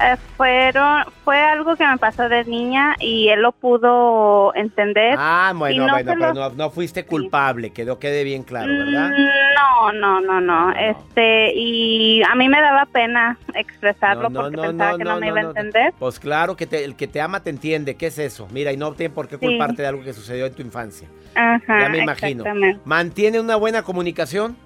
Eh, 0.00 0.16
fueron, 0.36 1.04
fue 1.24 1.42
algo 1.42 1.74
que 1.74 1.84
me 1.86 1.96
pasó 1.98 2.28
de 2.28 2.44
niña 2.44 2.94
y 3.00 3.28
él 3.30 3.42
lo 3.42 3.50
pudo 3.52 4.54
entender. 4.54 5.16
Ah, 5.18 5.52
bueno, 5.56 5.86
no 5.86 5.92
bueno, 5.92 6.12
pero 6.18 6.32
lo- 6.34 6.34
no, 6.34 6.50
no 6.50 6.70
fuiste 6.70 7.04
culpable, 7.04 7.70
quedó 7.70 7.98
quede 7.98 8.22
bien 8.22 8.44
claro, 8.44 8.68
¿verdad? 8.72 9.10
Mm, 9.10 9.28
No, 9.58 9.92
no, 9.92 10.20
no, 10.20 10.40
no. 10.40 10.72
Este, 10.72 11.52
y 11.54 12.22
a 12.22 12.34
mí 12.36 12.48
me 12.48 12.60
daba 12.60 12.86
pena 12.86 13.38
expresarlo 13.54 14.30
porque 14.30 14.56
pensaba 14.56 14.96
que 14.96 15.04
no, 15.04 15.18
me 15.18 15.28
iba 15.28 15.38
a 15.40 15.42
entender. 15.42 15.92
Pues 15.98 16.20
claro 16.20 16.56
que 16.56 16.66
te- 16.66 16.84
el 16.84 16.94
que 16.94 17.08
te 17.08 17.20
ama 17.20 17.42
te 17.42 17.50
entiende, 17.50 17.96
¿qué 17.96 18.06
es 18.06 18.18
eso? 18.18 18.46
Mira, 18.52 18.70
y 18.72 18.76
no 18.76 18.92
tiene 18.92 19.12
por 19.12 19.26
qué 19.28 19.36
Sí. 19.36 19.46
culparte 19.46 19.82
de 19.82 19.88
algo 19.88 20.04
que 20.04 20.12
sucedió 20.12 20.46
en 20.46 20.54
tu 20.54 20.62
infancia. 20.62 21.08
Ajá, 21.34 21.80
ya 21.80 21.88
me 21.88 21.98
imagino. 21.98 22.44
¿Mantiene 22.84 23.40
una 23.40 23.56
buena 23.56 23.82
comunicación? 23.82 24.56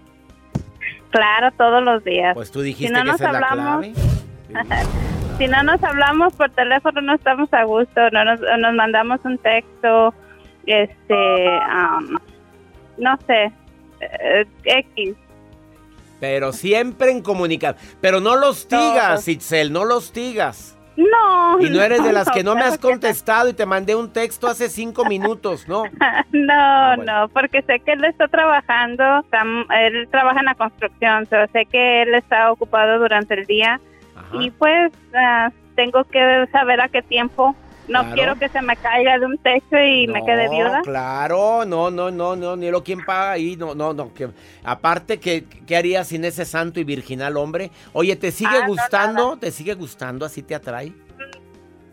Claro, 1.10 1.50
todos 1.56 1.82
los 1.82 2.02
días. 2.04 2.34
Pues 2.34 2.50
tú 2.50 2.60
dijiste 2.60 2.94
si 2.94 3.04
no 3.04 3.10
que 3.12 3.16
esa 3.16 3.26
es 3.26 3.32
la 3.32 3.48
hablamos, 3.48 3.86
clave. 3.86 3.92
si 5.38 5.48
no 5.48 5.62
nos 5.62 5.82
hablamos 5.82 6.34
por 6.34 6.50
teléfono 6.50 7.00
no 7.00 7.14
estamos 7.14 7.52
a 7.52 7.64
gusto, 7.64 8.10
no 8.10 8.24
nos, 8.24 8.40
nos 8.40 8.74
mandamos 8.74 9.20
un 9.24 9.38
texto, 9.38 10.14
este, 10.66 11.58
am, 11.68 12.18
no 12.98 13.18
sé, 13.26 13.52
eh, 14.00 14.46
X. 14.64 15.14
Pero 16.20 16.52
siempre 16.52 17.10
en 17.10 17.20
comunicar. 17.20 17.76
Pero 18.00 18.20
no 18.20 18.36
los 18.36 18.68
tigas, 18.68 19.26
Itzel, 19.26 19.72
no 19.72 19.84
los 19.84 20.12
tigas. 20.12 20.78
No. 20.96 21.58
Y 21.60 21.70
no 21.70 21.82
eres 21.82 22.04
de 22.04 22.12
las 22.12 22.30
que 22.30 22.44
no 22.44 22.54
me 22.54 22.62
has 22.62 22.78
contestado 22.78 23.48
y 23.48 23.54
te 23.54 23.64
mandé 23.66 23.94
un 23.96 24.12
texto 24.12 24.46
hace 24.46 24.68
cinco 24.68 25.04
minutos, 25.04 25.66
¿no? 25.66 25.84
No, 26.32 26.52
Ah, 26.54 26.96
no, 26.96 27.28
porque 27.28 27.62
sé 27.62 27.80
que 27.80 27.92
él 27.92 28.04
está 28.04 28.28
trabajando, 28.28 29.24
él 29.70 30.08
trabaja 30.10 30.40
en 30.40 30.46
la 30.46 30.54
construcción, 30.54 31.26
sé 31.26 31.66
que 31.66 32.02
él 32.02 32.14
está 32.14 32.52
ocupado 32.52 32.98
durante 32.98 33.34
el 33.34 33.46
día 33.46 33.80
y 34.32 34.50
pues 34.50 34.92
ah, 35.14 35.50
tengo 35.76 36.04
que 36.04 36.46
saber 36.52 36.80
a 36.80 36.88
qué 36.88 37.02
tiempo. 37.02 37.54
No 37.88 38.00
Claro. 38.00 38.14
quiero 38.14 38.36
que 38.36 38.48
se 38.48 38.62
me 38.62 38.76
caiga 38.76 39.18
de 39.18 39.26
un 39.26 39.36
techo 39.38 39.76
y 39.76 40.06
me 40.06 40.24
quede 40.24 40.44
No, 40.44 40.50
viuda. 40.52 40.80
Claro, 40.82 41.64
no, 41.64 41.90
no, 41.90 42.12
no, 42.12 42.36
no, 42.36 42.54
ni 42.56 42.70
lo 42.70 42.84
quien 42.84 43.04
paga 43.04 43.32
ahí, 43.32 43.56
no, 43.56 43.74
no, 43.74 43.92
no. 43.92 44.14
Que, 44.14 44.28
aparte, 44.64 45.18
que, 45.18 45.44
¿qué 45.66 45.76
harías 45.76 46.06
sin 46.06 46.24
ese 46.24 46.44
santo 46.44 46.78
y 46.78 46.84
virginal 46.84 47.36
hombre? 47.36 47.72
Oye, 47.92 48.14
¿te 48.14 48.30
sigue 48.30 48.50
Ah, 48.56 48.60
no, 48.60 48.66
gustando? 48.68 49.36
¿Te 49.36 49.50
sigue 49.50 49.74
gustando? 49.74 50.24
¿Así 50.24 50.42
te 50.42 50.54
atrae? 50.54 50.92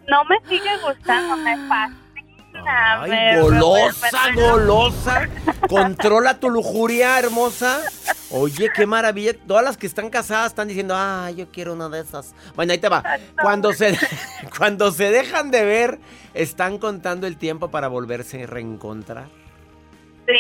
No 0.08 0.24
me 0.26 0.38
sigue 0.48 0.70
gustando, 0.84 1.36
me 1.38 1.58
fascina. 1.68 3.02
Ay, 3.02 3.40
golosa, 3.40 4.10
golosa. 4.36 5.28
Controla 5.68 6.40
tu 6.40 6.50
lujuria, 6.52 7.18
hermosa. 7.18 7.82
Oye, 8.32 8.70
qué 8.76 8.86
maravilla. 8.86 9.34
Todas 9.34 9.64
las 9.64 9.78
que 9.78 9.88
están 9.88 10.10
casadas 10.10 10.48
están 10.52 10.68
diciendo, 10.68 10.94
ah, 10.96 11.32
yo 11.32 11.50
quiero 11.52 11.74
una 11.74 11.90
de 11.90 12.02
esas. 12.02 12.36
Bueno, 12.56 12.72
ahí 12.74 12.78
te 12.78 12.88
va. 12.90 13.04
Cuando 13.42 13.74
se, 13.74 13.98
cuando 14.58 14.92
se 14.92 15.10
dejan 15.10 15.50
de 15.52 15.64
ver, 15.66 16.00
están 16.34 16.78
contando 16.78 17.26
el 17.28 17.38
tiempo 17.38 17.72
para 17.72 17.88
volverse 17.88 18.44
a 18.44 18.48
reencontrar. 18.48 19.28
Sí, 20.28 20.34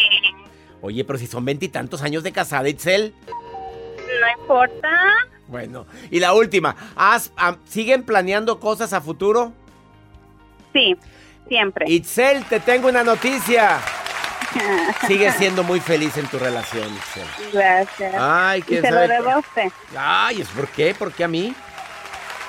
Oye, 0.81 1.03
pero 1.03 1.17
si 1.19 1.27
son 1.27 1.43
veintitantos 1.43 2.01
años 2.03 2.23
de 2.23 2.31
casada, 2.31 2.69
Itzel. 2.69 3.13
no 3.27 4.41
importa. 4.41 4.89
Bueno, 5.47 5.87
y 6.11 6.19
la 6.19 6.33
última, 6.33 6.75
¿has- 6.95 7.31
am- 7.35 7.57
¿siguen 7.65 8.03
planeando 8.03 8.59
cosas 8.59 8.93
a 8.93 9.01
futuro? 9.01 9.51
Sí, 10.73 10.95
siempre. 11.47 11.85
Itzel, 11.89 12.45
te 12.45 12.59
tengo 12.59 12.87
una 12.87 13.03
noticia. 13.03 13.79
Sigues 15.07 15.35
siendo 15.35 15.63
muy 15.63 15.79
feliz 15.79 16.17
en 16.17 16.27
tu 16.27 16.39
relación. 16.39 16.87
Gracias. 17.53 18.15
Ay, 18.17 18.59
y 18.59 18.63
quién 18.63 18.81
se 18.81 18.91
lo 18.91 19.07
debo 19.07 19.29
a 19.29 19.39
usted. 19.39 19.71
Ay, 19.97 20.41
¿es 20.41 20.47
por 20.49 20.67
qué? 20.69 20.93
¿Por 20.93 21.11
qué 21.11 21.23
a 21.23 21.27
mí? 21.27 21.53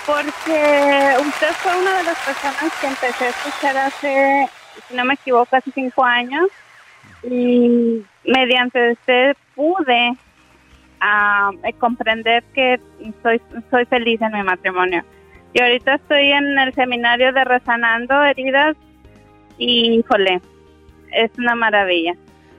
Porque 0.06 1.16
usted 1.20 1.52
fue 1.58 1.78
una 1.78 1.98
de 1.98 2.04
las 2.04 2.18
personas 2.18 2.72
que 2.80 2.86
empecé 2.86 3.26
a 3.26 3.28
escuchar 3.28 3.76
hace, 3.76 4.48
si 4.88 4.94
no 4.94 5.04
me 5.04 5.14
equivoco, 5.14 5.56
hace 5.56 5.70
cinco 5.72 6.04
años. 6.04 6.48
Y 7.22 8.02
mediante 8.24 8.92
usted 8.92 9.36
pude 9.54 10.16
ah, 11.00 11.50
eh, 11.64 11.72
comprender 11.74 12.42
que 12.54 12.80
soy, 13.22 13.40
soy 13.70 13.84
feliz 13.86 14.20
en 14.22 14.32
mi 14.32 14.42
matrimonio. 14.42 15.04
Y 15.52 15.60
ahorita 15.60 15.96
estoy 15.96 16.32
en 16.32 16.58
el 16.58 16.72
seminario 16.74 17.32
de 17.32 17.44
Resanando 17.44 18.22
Heridas 18.24 18.76
y, 19.58 19.98
híjole, 19.98 20.40
es 21.12 21.30
una 21.38 21.54
maravilla. 21.54 22.14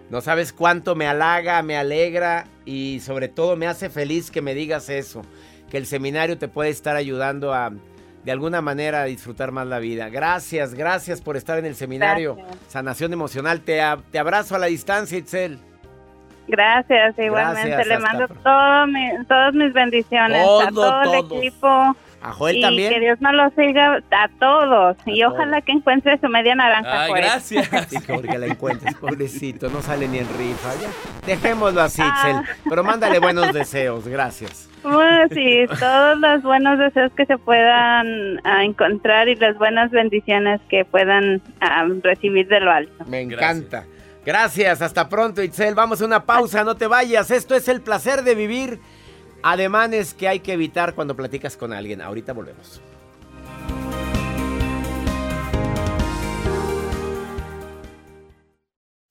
No 0.10 0.22
sabes 0.22 0.52
cuánto 0.54 0.96
me 0.96 1.08
halaga, 1.08 1.62
me 1.62 1.78
alegra 1.78 2.46
y 2.66 3.00
sobre 3.00 3.28
todo 3.30 3.56
me 3.56 3.68
hace 3.68 3.90
feliz 3.90 4.30
que 4.30 4.42
me 4.42 4.54
digas 4.54 4.90
eso, 4.90 5.22
que 5.70 5.78
el 5.78 5.86
seminario 5.86 6.38
te 6.38 6.48
puede 6.50 6.70
estar 6.70 6.96
ayudando 6.96 7.54
a 7.54 7.72
de 8.26 8.32
alguna 8.32 8.62
manera 8.62 9.02
a 9.02 9.06
disfrutar 9.06 9.52
más 9.52 9.66
la 9.66 9.80
vida. 9.80 10.10
Gracias, 10.10 10.76
gracias 10.76 11.22
por 11.22 11.38
estar 11.38 11.58
en 11.58 11.66
el 11.66 11.74
seminario. 11.76 12.38
Sanación 12.68 13.14
emocional, 13.14 13.62
te, 13.62 13.82
a- 13.82 13.98
te 14.12 14.20
abrazo 14.20 14.56
a 14.56 14.60
la 14.60 14.68
distancia, 14.68 15.18
Itzel. 15.18 15.58
Gracias, 16.48 17.18
igualmente. 17.18 17.70
Gracias, 17.70 17.88
Le 17.88 18.00
mando 18.00 18.28
pronto. 18.28 18.44
todo 18.44 18.88
mi- 18.88 19.26
todas 19.28 19.54
mis 19.54 19.74
bendiciones 19.74 20.42
a 20.42 20.44
Todo, 20.70 20.72
todo 20.72 21.14
el 21.14 21.20
equipo. 21.40 21.96
¿A 22.24 22.32
Joel 22.34 22.58
y 22.58 22.62
también? 22.62 22.94
que 22.94 23.00
Dios 23.00 23.20
nos 23.22 23.34
lo 23.34 23.50
siga 23.52 24.00
a 24.12 24.28
todos. 24.40 24.98
y 25.06 25.24
ojalá 25.24 25.62
que 25.62 25.72
encuentre 25.72 26.20
su 26.20 26.28
media 26.30 26.56
naranja. 26.56 27.08
Joel. 27.08 27.26
Sí, 27.42 27.58
porque 28.08 28.38
la 28.38 28.46
encuentres, 28.48 28.96
pobrecito, 28.96 29.70
no 29.70 29.82
sale 29.82 30.08
ni 30.08 30.20
en 30.20 30.28
rifa. 30.38 30.70
Ya, 30.82 30.90
dejémoslo 31.26 31.82
así, 31.82 32.02
Ah. 32.04 32.44
Itzel. 32.44 32.56
Pero 32.70 32.84
mándale 32.84 33.20
buenos 33.20 33.52
deseos, 33.54 34.08
gracias. 34.08 34.70
Bueno, 34.84 35.28
sí, 35.32 35.66
todos 35.80 36.20
los 36.20 36.42
buenos 36.44 36.80
deseos 36.80 37.12
que 37.14 37.26
se 37.26 37.38
puedan 37.38 38.40
ah, 38.44 38.64
encontrar 38.64 39.28
y 39.28 39.36
las 39.36 39.58
buenas 39.58 39.92
bendiciones 39.92 40.60
que 40.70 40.86
puedan 40.86 41.42
ah, 41.60 41.86
recibir 42.04 42.48
de 42.48 42.60
lo 42.60 42.72
alto. 42.72 43.06
Me 43.06 43.22
encanta. 43.22 43.86
Gracias, 44.26 44.82
hasta 44.84 45.10
pronto, 45.10 45.42
Itzel. 45.42 45.74
Vamos 45.76 46.02
a 46.02 46.06
una 46.06 46.26
pausa, 46.26 46.64
no 46.64 46.76
te 46.76 46.86
vayas. 46.88 47.32
Esto 47.32 47.56
es 47.56 47.68
el 47.68 47.82
placer 47.82 48.22
de 48.24 48.36
vivir. 48.36 48.80
Ademanes 49.44 50.14
que 50.14 50.28
hay 50.28 50.40
que 50.40 50.54
evitar 50.54 50.94
cuando 50.94 51.16
platicas 51.16 51.58
con 51.58 51.74
alguien. 51.74 52.02
Ahorita 52.02 52.34
volvemos. 52.34 52.82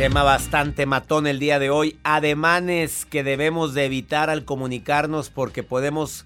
Tema 0.00 0.22
bastante 0.22 0.86
matón 0.86 1.26
el 1.26 1.38
día 1.38 1.58
de 1.58 1.68
hoy. 1.68 1.98
Ademanes 2.04 3.04
que 3.04 3.22
debemos 3.22 3.74
de 3.74 3.84
evitar 3.84 4.30
al 4.30 4.46
comunicarnos 4.46 5.28
porque 5.28 5.62
podemos 5.62 6.24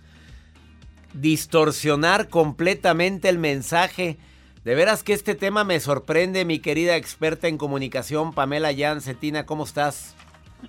distorsionar 1.13 2.29
completamente 2.29 3.29
el 3.29 3.39
mensaje. 3.39 4.17
De 4.63 4.77
veras 4.77 5.03
que 5.03 5.13
este 5.13 5.35
tema 5.35 5.65
me 5.65 5.81
sorprende, 5.81 6.45
mi 6.45 6.61
querida 6.61 6.95
experta 6.95 7.49
en 7.49 7.59
comunicación, 7.59 8.33
Pamela 8.33 8.71
Jan 8.73 9.01
Cetina, 9.01 9.45
¿cómo 9.45 9.65
estás? 9.65 10.15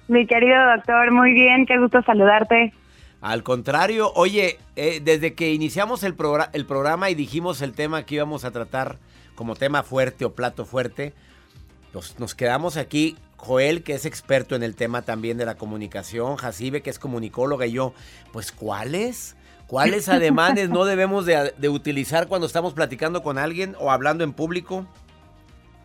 Mi 0.07 0.25
querido 0.25 0.57
doctor, 0.75 1.11
muy 1.11 1.31
bien, 1.33 1.67
qué 1.67 1.77
gusto 1.77 2.01
saludarte. 2.01 2.73
Al 3.21 3.43
contrario, 3.43 4.13
oye, 4.15 4.57
eh, 4.75 4.99
desde 4.99 5.35
que 5.35 5.53
iniciamos 5.53 6.03
el, 6.03 6.17
progr- 6.17 6.49
el 6.53 6.65
programa 6.65 7.11
y 7.11 7.13
dijimos 7.13 7.61
el 7.61 7.73
tema 7.73 8.03
que 8.03 8.15
íbamos 8.15 8.45
a 8.45 8.51
tratar 8.51 8.97
como 9.35 9.55
tema 9.55 9.83
fuerte 9.83 10.25
o 10.25 10.33
plato 10.33 10.65
fuerte, 10.65 11.13
nos, 11.95 12.19
nos 12.19 12.35
quedamos 12.35 12.75
aquí, 12.75 13.15
Joel, 13.37 13.81
que 13.81 13.93
es 13.93 14.05
experto 14.05 14.55
en 14.55 14.63
el 14.63 14.75
tema 14.75 15.01
también 15.01 15.37
de 15.37 15.45
la 15.45 15.55
comunicación, 15.55 16.35
Jacibe, 16.35 16.81
que 16.81 16.89
es 16.89 16.99
comunicóloga, 16.99 17.65
y 17.65 17.71
yo, 17.71 17.93
pues 18.33 18.51
¿cuáles? 18.51 19.37
¿Cuáles 19.65 20.09
ademanes 20.09 20.69
no 20.69 20.83
debemos 20.83 21.25
de, 21.25 21.69
utilizar 21.69 22.27
cuando 22.27 22.47
estamos 22.47 22.73
platicando 22.73 23.23
con 23.23 23.37
alguien 23.37 23.75
o 23.79 23.91
hablando 23.91 24.23
en 24.23 24.33
público? 24.33 24.85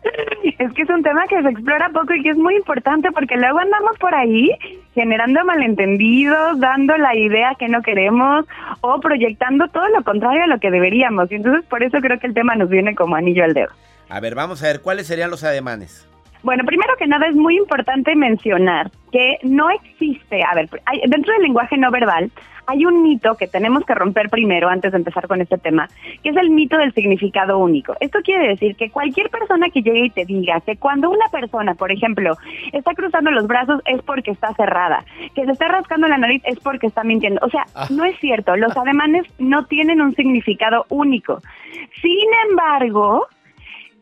Es 0.57 0.71
que 0.73 0.83
es 0.83 0.89
un 0.89 1.01
tema 1.01 1.23
que 1.27 1.41
se 1.41 1.49
explora 1.49 1.89
poco 1.89 2.13
y 2.13 2.21
que 2.21 2.29
es 2.29 2.37
muy 2.37 2.55
importante 2.55 3.11
porque 3.11 3.35
luego 3.35 3.57
andamos 3.57 3.97
por 3.97 4.13
ahí 4.13 4.51
generando 4.93 5.43
malentendidos, 5.43 6.59
dando 6.59 6.95
la 6.97 7.15
idea 7.15 7.55
que 7.57 7.67
no 7.67 7.81
queremos 7.81 8.45
o 8.81 8.99
proyectando 8.99 9.67
todo 9.69 9.87
lo 9.89 10.03
contrario 10.03 10.43
a 10.43 10.47
lo 10.47 10.59
que 10.59 10.69
deberíamos. 10.69 11.31
Y 11.31 11.35
entonces 11.35 11.65
por 11.65 11.81
eso 11.81 11.97
creo 11.99 12.19
que 12.19 12.27
el 12.27 12.35
tema 12.35 12.55
nos 12.55 12.69
viene 12.69 12.93
como 12.93 13.15
anillo 13.15 13.43
al 13.43 13.55
dedo. 13.55 13.71
A 14.11 14.19
ver, 14.19 14.35
vamos 14.35 14.61
a 14.61 14.67
ver, 14.67 14.81
¿cuáles 14.81 15.07
serían 15.07 15.31
los 15.31 15.43
ademanes? 15.45 16.05
Bueno, 16.43 16.63
primero 16.65 16.93
que 16.97 17.07
nada 17.07 17.27
es 17.27 17.35
muy 17.35 17.55
importante 17.55 18.15
mencionar 18.15 18.91
que 19.11 19.37
no 19.43 19.69
existe, 19.69 20.43
a 20.43 20.53
ver, 20.55 20.67
hay- 20.85 21.01
dentro 21.07 21.31
del 21.33 21.43
lenguaje 21.43 21.77
no 21.77 21.91
verbal 21.91 22.29
hay 22.67 22.85
un 22.85 23.03
mito 23.03 23.35
que 23.35 23.47
tenemos 23.47 23.83
que 23.85 23.93
romper 23.95 24.29
primero 24.29 24.69
antes 24.69 24.91
de 24.91 24.97
empezar 24.97 25.27
con 25.27 25.41
este 25.41 25.57
tema, 25.57 25.87
que 26.23 26.29
es 26.29 26.37
el 26.37 26.49
mito 26.51 26.77
del 26.77 26.93
significado 26.93 27.57
único. 27.57 27.95
Esto 27.99 28.19
quiere 28.23 28.47
decir 28.49 28.75
que 28.75 28.89
cualquier 28.91 29.29
persona 29.29 29.67
que 29.69 29.81
llegue 29.81 30.05
y 30.05 30.09
te 30.09 30.25
diga 30.25 30.61
que 30.61 30.77
cuando 30.77 31.09
una 31.09 31.25
persona, 31.31 31.73
por 31.73 31.91
ejemplo, 31.91 32.37
está 32.71 32.93
cruzando 32.93 33.31
los 33.31 33.47
brazos 33.47 33.81
es 33.85 34.01
porque 34.03 34.31
está 34.31 34.53
cerrada, 34.53 35.03
que 35.35 35.43
se 35.45 35.51
está 35.51 35.67
rascando 35.69 36.07
la 36.07 36.17
nariz 36.17 36.41
es 36.45 36.59
porque 36.59 36.87
está 36.87 37.03
mintiendo. 37.03 37.39
O 37.43 37.49
sea, 37.49 37.65
no 37.89 38.05
es 38.05 38.17
cierto, 38.19 38.55
los 38.55 38.75
ademanes 38.77 39.25
no 39.39 39.65
tienen 39.65 39.99
un 40.01 40.15
significado 40.15 40.85
único. 40.89 41.39
Sin 42.01 42.27
embargo, 42.49 43.27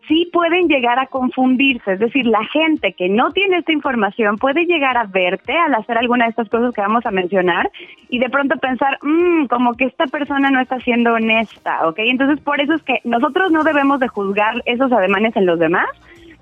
sí 0.09 0.29
pueden 0.33 0.67
llegar 0.67 0.99
a 0.99 1.05
confundirse. 1.05 1.93
Es 1.93 1.99
decir, 1.99 2.25
la 2.25 2.43
gente 2.45 2.93
que 2.93 3.07
no 3.07 3.31
tiene 3.31 3.59
esta 3.59 3.71
información 3.71 4.37
puede 4.37 4.65
llegar 4.65 4.97
a 4.97 5.05
verte 5.05 5.55
al 5.55 5.75
hacer 5.75 5.97
alguna 5.97 6.25
de 6.25 6.31
estas 6.31 6.49
cosas 6.49 6.73
que 6.73 6.81
vamos 6.81 7.05
a 7.05 7.11
mencionar 7.11 7.71
y 8.09 8.19
de 8.19 8.29
pronto 8.29 8.57
pensar, 8.57 8.97
"Mm, 9.01 9.45
como 9.45 9.75
que 9.75 9.85
esta 9.85 10.07
persona 10.07 10.49
no 10.49 10.59
está 10.59 10.79
siendo 10.79 11.13
honesta, 11.13 11.87
¿ok? 11.87 11.99
Entonces, 11.99 12.41
por 12.41 12.59
eso 12.59 12.73
es 12.73 12.83
que 12.83 12.99
nosotros 13.03 13.51
no 13.51 13.63
debemos 13.63 13.99
de 13.99 14.07
juzgar 14.07 14.61
esos 14.65 14.91
ademanes 14.91 15.35
en 15.37 15.45
los 15.45 15.59
demás, 15.59 15.87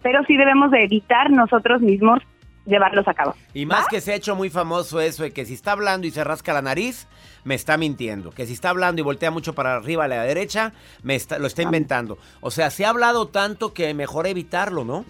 pero 0.01 0.23
sí 0.23 0.37
debemos 0.37 0.71
de 0.71 0.85
evitar 0.85 1.29
nosotros 1.29 1.81
mismos 1.81 2.23
llevarlos 2.67 3.07
a 3.07 3.13
cabo. 3.13 3.33
Y 3.53 3.65
más 3.65 3.87
que 3.87 4.01
se 4.01 4.11
ha 4.11 4.15
hecho 4.15 4.35
muy 4.35 4.49
famoso 4.49 4.99
eso 4.99 5.23
de 5.23 5.31
que 5.31 5.45
si 5.45 5.53
está 5.53 5.71
hablando 5.71 6.05
y 6.05 6.11
se 6.11 6.23
rasca 6.23 6.53
la 6.53 6.61
nariz, 6.61 7.07
me 7.43 7.55
está 7.55 7.77
mintiendo. 7.77 8.31
Que 8.31 8.45
si 8.45 8.53
está 8.53 8.69
hablando 8.69 9.01
y 9.01 9.03
voltea 9.03 9.31
mucho 9.31 9.53
para 9.53 9.75
arriba 9.75 10.05
a 10.05 10.07
la 10.07 10.23
derecha, 10.23 10.73
me 11.01 11.15
está, 11.15 11.39
lo 11.39 11.47
está 11.47 11.63
inventando. 11.63 12.17
O 12.41 12.51
sea, 12.51 12.69
se 12.69 12.85
ha 12.85 12.89
hablado 12.89 13.27
tanto 13.29 13.73
que 13.73 13.93
mejor 13.93 14.27
evitarlo, 14.27 14.83
¿no? 14.85 15.05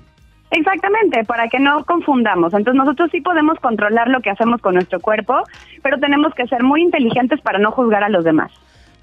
Exactamente, 0.51 1.25
para 1.25 1.49
que 1.49 1.59
no 1.59 1.83
confundamos. 1.83 2.53
Entonces 2.53 2.75
nosotros 2.75 3.09
sí 3.11 3.19
podemos 3.19 3.59
controlar 3.59 4.07
lo 4.07 4.21
que 4.21 4.29
hacemos 4.29 4.61
con 4.61 4.75
nuestro 4.75 4.99
cuerpo, 4.99 5.43
pero 5.83 5.99
tenemos 5.99 6.33
que 6.35 6.47
ser 6.47 6.63
muy 6.63 6.81
inteligentes 6.81 7.41
para 7.41 7.59
no 7.59 7.71
juzgar 7.71 8.03
a 8.03 8.09
los 8.09 8.23
demás. 8.23 8.51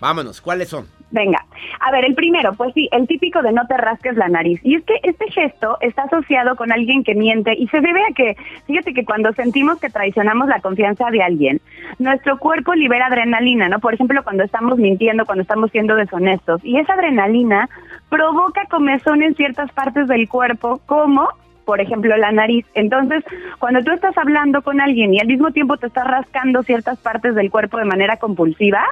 Vámonos, 0.05 0.43
¿cuáles 0.43 0.69
son? 0.69 0.85
Venga, 1.12 1.47
a 1.81 1.90
ver, 1.90 2.05
el 2.05 2.14
primero, 2.14 2.53
pues 2.53 2.75
sí, 2.75 2.90
el 2.93 3.07
típico 3.07 3.40
de 3.40 3.53
no 3.53 3.67
te 3.67 3.75
rasques 3.79 4.14
la 4.19 4.29
nariz. 4.29 4.61
Y 4.62 4.75
es 4.75 4.85
que 4.85 5.01
este 5.03 5.31
gesto 5.31 5.79
está 5.81 6.03
asociado 6.03 6.57
con 6.57 6.71
alguien 6.73 7.03
que 7.05 7.14
miente 7.14 7.55
y 7.57 7.67
se 7.69 7.81
debe 7.81 8.03
a 8.03 8.12
que, 8.14 8.37
fíjate 8.67 8.93
que 8.93 9.07
cuando 9.07 9.33
sentimos 9.33 9.81
que 9.81 9.88
traicionamos 9.88 10.49
la 10.49 10.61
confianza 10.61 11.11
de 11.11 11.23
alguien, 11.23 11.62
nuestro 11.99 12.37
cuerpo 12.38 12.75
libera 12.75 13.07
adrenalina, 13.07 13.71
¿no? 13.71 13.79
Por 13.79 13.95
ejemplo, 13.95 14.23
cuando 14.23 14.45
estamos 14.45 14.77
mintiendo, 14.77 15.25
cuando 15.25 15.40
estamos 15.40 15.71
siendo 15.71 15.97
deshonestos. 15.97 16.62
Y 16.62 16.77
esa 16.77 16.93
adrenalina 16.93 17.71
provoca 18.11 18.67
comezón 18.69 19.23
en 19.23 19.35
ciertas 19.37 19.73
partes 19.73 20.07
del 20.07 20.29
cuerpo, 20.29 20.83
como 20.85 21.31
por 21.64 21.81
ejemplo, 21.81 22.14
la 22.19 22.31
nariz. 22.31 22.67
Entonces, 22.75 23.25
cuando 23.59 23.83
tú 23.83 23.90
estás 23.90 24.19
hablando 24.19 24.61
con 24.61 24.83
alguien 24.83 25.14
y 25.14 25.21
al 25.21 25.29
mismo 25.29 25.51
tiempo 25.51 25.79
te 25.79 25.87
estás 25.87 26.07
rascando 26.07 26.62
ciertas 26.62 26.99
partes 26.99 27.35
del 27.35 27.51
cuerpo 27.51 27.79
de 27.79 27.87
manera 27.87 28.19
compulsiva, 28.19 28.85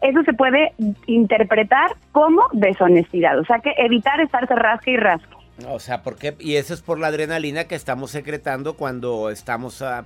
eso 0.00 0.22
se 0.24 0.32
puede 0.32 0.72
interpretar 1.06 1.92
como 2.12 2.42
deshonestidad. 2.52 3.38
O 3.38 3.44
sea 3.44 3.58
que 3.60 3.72
evitar 3.76 4.20
estarse 4.20 4.54
rasque 4.54 4.92
y 4.92 4.96
rasque. 4.96 5.34
O 5.68 5.78
sea, 5.78 6.02
¿por 6.02 6.16
qué? 6.16 6.34
Y 6.38 6.56
eso 6.56 6.74
es 6.74 6.82
por 6.82 6.98
la 6.98 7.08
adrenalina 7.08 7.64
que 7.64 7.74
estamos 7.74 8.10
secretando 8.10 8.74
cuando 8.74 9.30
estamos 9.30 9.82
ah, 9.82 10.04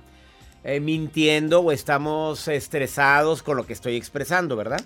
eh, 0.63 0.79
mintiendo 0.79 1.61
o 1.61 1.71
estamos 1.71 2.47
estresados 2.47 3.43
con 3.43 3.57
lo 3.57 3.65
que 3.65 3.73
estoy 3.73 3.95
expresando, 3.95 4.55
¿verdad? 4.55 4.81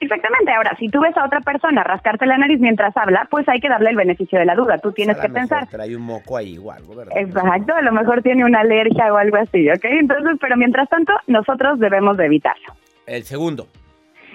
Exactamente. 0.00 0.52
Ahora, 0.52 0.76
si 0.78 0.88
tú 0.88 1.00
ves 1.00 1.16
a 1.16 1.24
otra 1.24 1.40
persona 1.40 1.82
rascarte 1.82 2.26
la 2.26 2.36
nariz 2.36 2.60
mientras 2.60 2.94
habla, 2.96 3.26
pues 3.30 3.48
hay 3.48 3.60
que 3.60 3.68
darle 3.68 3.90
el 3.90 3.96
beneficio 3.96 4.38
de 4.38 4.44
la 4.44 4.54
duda. 4.54 4.78
Tú 4.78 4.92
tienes 4.92 5.16
que 5.16 5.28
pensar. 5.28 5.66
Trae 5.68 5.96
un 5.96 6.02
moco 6.02 6.36
ahí 6.36 6.58
o 6.58 6.70
algo, 6.70 6.94
¿verdad? 6.94 7.16
Exacto, 7.16 7.74
a 7.74 7.82
lo 7.82 7.92
mejor 7.92 8.22
tiene 8.22 8.44
una 8.44 8.60
alergia 8.60 9.12
o 9.12 9.16
algo 9.16 9.36
así, 9.36 9.68
¿ok? 9.70 9.84
Entonces, 9.84 10.36
pero 10.40 10.56
mientras 10.56 10.88
tanto, 10.88 11.12
nosotros 11.26 11.78
debemos 11.78 12.16
de 12.16 12.26
evitarlo. 12.26 12.74
El 13.06 13.24
segundo. 13.24 13.68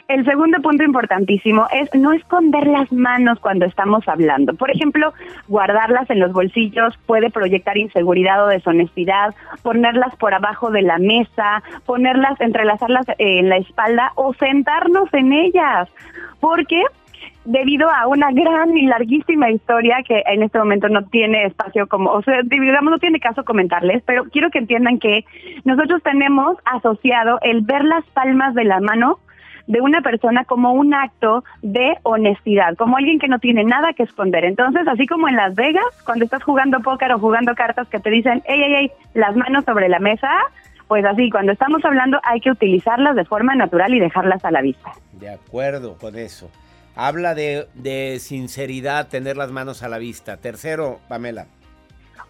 El 0.09 0.25
segundo 0.25 0.59
punto 0.63 0.83
importantísimo 0.83 1.67
es 1.71 1.87
no 1.93 2.11
esconder 2.13 2.65
las 2.65 2.91
manos 2.91 3.39
cuando 3.39 3.67
estamos 3.67 4.07
hablando. 4.07 4.55
Por 4.55 4.71
ejemplo, 4.71 5.13
guardarlas 5.47 6.09
en 6.09 6.19
los 6.19 6.33
bolsillos 6.33 6.97
puede 7.05 7.29
proyectar 7.29 7.77
inseguridad 7.77 8.43
o 8.43 8.47
deshonestidad, 8.47 9.35
ponerlas 9.61 10.15
por 10.15 10.33
abajo 10.33 10.71
de 10.71 10.81
la 10.81 10.97
mesa, 10.97 11.61
ponerlas, 11.85 12.41
entrelazarlas 12.41 13.07
eh, 13.09 13.15
en 13.19 13.49
la 13.49 13.57
espalda 13.57 14.11
o 14.15 14.33
sentarnos 14.33 15.13
en 15.13 15.31
ellas. 15.31 15.87
Porque 16.39 16.81
debido 17.45 17.87
a 17.87 18.07
una 18.07 18.31
gran 18.31 18.75
y 18.75 18.87
larguísima 18.87 19.51
historia 19.51 19.97
que 20.07 20.23
en 20.25 20.41
este 20.41 20.57
momento 20.57 20.89
no 20.89 21.03
tiene 21.03 21.45
espacio 21.45 21.85
como, 21.85 22.09
o 22.13 22.23
sea, 22.23 22.41
digamos, 22.45 22.89
no 22.89 22.97
tiene 22.97 23.19
caso 23.19 23.43
comentarles, 23.43 24.01
pero 24.07 24.23
quiero 24.25 24.49
que 24.49 24.57
entiendan 24.57 24.97
que 24.97 25.23
nosotros 25.65 26.01
tenemos 26.01 26.57
asociado 26.65 27.37
el 27.43 27.61
ver 27.61 27.83
las 27.83 28.05
palmas 28.05 28.55
de 28.55 28.63
la 28.63 28.79
mano 28.79 29.19
de 29.69 29.81
una 29.81 30.01
persona 30.01 30.45
como 30.45 30.73
un 30.73 30.95
acto 30.95 31.43
de 31.61 31.95
honestidad, 32.01 32.75
como 32.75 32.97
alguien 32.97 33.19
que 33.19 33.27
no 33.27 33.37
tiene 33.37 33.63
nada 33.63 33.93
que 33.93 34.01
esconder. 34.01 34.43
Entonces, 34.43 34.87
así 34.87 35.05
como 35.05 35.29
en 35.29 35.35
Las 35.35 35.53
Vegas, 35.53 35.85
cuando 36.05 36.25
estás 36.25 36.43
jugando 36.43 36.79
póker 36.79 37.13
o 37.13 37.19
jugando 37.19 37.53
cartas 37.53 37.87
que 37.87 37.99
te 37.99 38.09
dicen, 38.09 38.41
hey, 38.45 38.59
hey, 38.59 38.73
hey, 38.75 38.91
las 39.13 39.35
manos 39.35 39.63
sobre 39.65 39.87
la 39.87 39.99
mesa, 39.99 40.27
pues 40.87 41.05
así, 41.05 41.29
cuando 41.29 41.51
estamos 41.51 41.85
hablando 41.85 42.19
hay 42.23 42.41
que 42.41 42.49
utilizarlas 42.49 43.15
de 43.15 43.25
forma 43.25 43.53
natural 43.53 43.93
y 43.93 43.99
dejarlas 43.99 44.43
a 44.43 44.49
la 44.49 44.61
vista. 44.61 44.91
De 45.13 45.29
acuerdo 45.29 45.99
con 45.99 46.17
eso. 46.17 46.49
Habla 46.95 47.35
de, 47.35 47.67
de 47.75 48.17
sinceridad, 48.19 49.07
tener 49.07 49.37
las 49.37 49.51
manos 49.51 49.83
a 49.83 49.87
la 49.87 49.99
vista. 49.99 50.37
Tercero, 50.37 50.99
Pamela. 51.07 51.45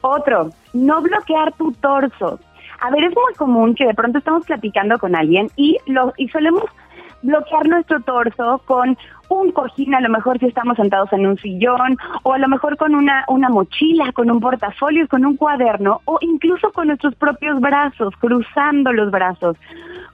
Otro, 0.01 0.49
no 0.74 1.01
bloquear 1.01 1.53
tu 1.53 1.72
torso. 1.72 2.38
A 2.82 2.91
ver, 2.91 3.05
es 3.05 3.16
muy 3.16 3.34
común 3.38 3.76
que 3.76 3.86
de 3.86 3.93
pronto 3.93 4.18
estamos 4.18 4.45
platicando 4.45 4.99
con 4.99 5.16
alguien 5.16 5.49
y, 5.55 5.78
lo, 5.86 6.14
y 6.18 6.28
solemos 6.28 6.66
bloquear 7.22 7.67
nuestro 7.67 8.01
torso 8.01 8.61
con 8.65 8.97
un 9.30 9.51
cojín, 9.51 9.93
a 9.93 10.01
lo 10.01 10.09
mejor 10.09 10.39
si 10.39 10.47
estamos 10.47 10.76
sentados 10.78 11.11
en 11.13 11.26
un 11.26 11.38
sillón, 11.38 11.97
o 12.24 12.34
a 12.34 12.39
lo 12.39 12.47
mejor 12.47 12.78
con 12.78 12.95
una, 12.95 13.24
una 13.28 13.49
mochila, 13.49 14.11
con 14.11 14.30
un 14.32 14.39
portafolio, 14.39 15.07
con 15.07 15.26
un 15.26 15.38
cuaderno, 15.38 16.01
o 16.05 16.17
incluso 16.22 16.72
con 16.72 16.88
nuestros 16.88 17.15
propios 17.15 17.59
brazos, 17.59 18.13
cruzando 18.20 18.91
los 18.91 19.11
brazos. 19.11 19.57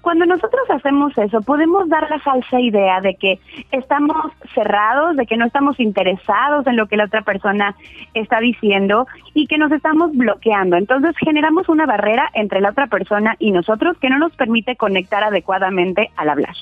Cuando 0.01 0.25
nosotros 0.27 0.61
hacemos 0.69 1.17
eso, 1.17 1.41
podemos 1.41 1.89
dar 1.89 2.07
la 2.09 2.19
falsa 2.19 2.59
idea 2.59 3.01
de 3.01 3.15
que 3.15 3.39
estamos 3.71 4.17
cerrados, 4.53 5.15
de 5.15 5.25
que 5.25 5.35
no 5.35 5.45
estamos 5.45 5.79
interesados 5.79 6.67
en 6.67 6.75
lo 6.75 6.85
que 6.85 6.97
la 6.97 7.05
otra 7.05 7.23
persona 7.23 7.75
está 8.13 8.39
diciendo 8.39 9.07
y 9.33 9.47
que 9.47 9.57
nos 9.57 9.71
estamos 9.71 10.11
bloqueando. 10.15 10.75
Entonces 10.75 11.15
generamos 11.17 11.69
una 11.69 11.87
barrera 11.87 12.29
entre 12.33 12.61
la 12.61 12.69
otra 12.69 12.85
persona 12.85 13.35
y 13.39 13.51
nosotros 13.51 13.97
que 13.97 14.11
no 14.11 14.19
nos 14.19 14.35
permite 14.35 14.75
conectar 14.75 15.23
adecuadamente 15.23 16.11
al 16.17 16.29
hablar. 16.29 16.53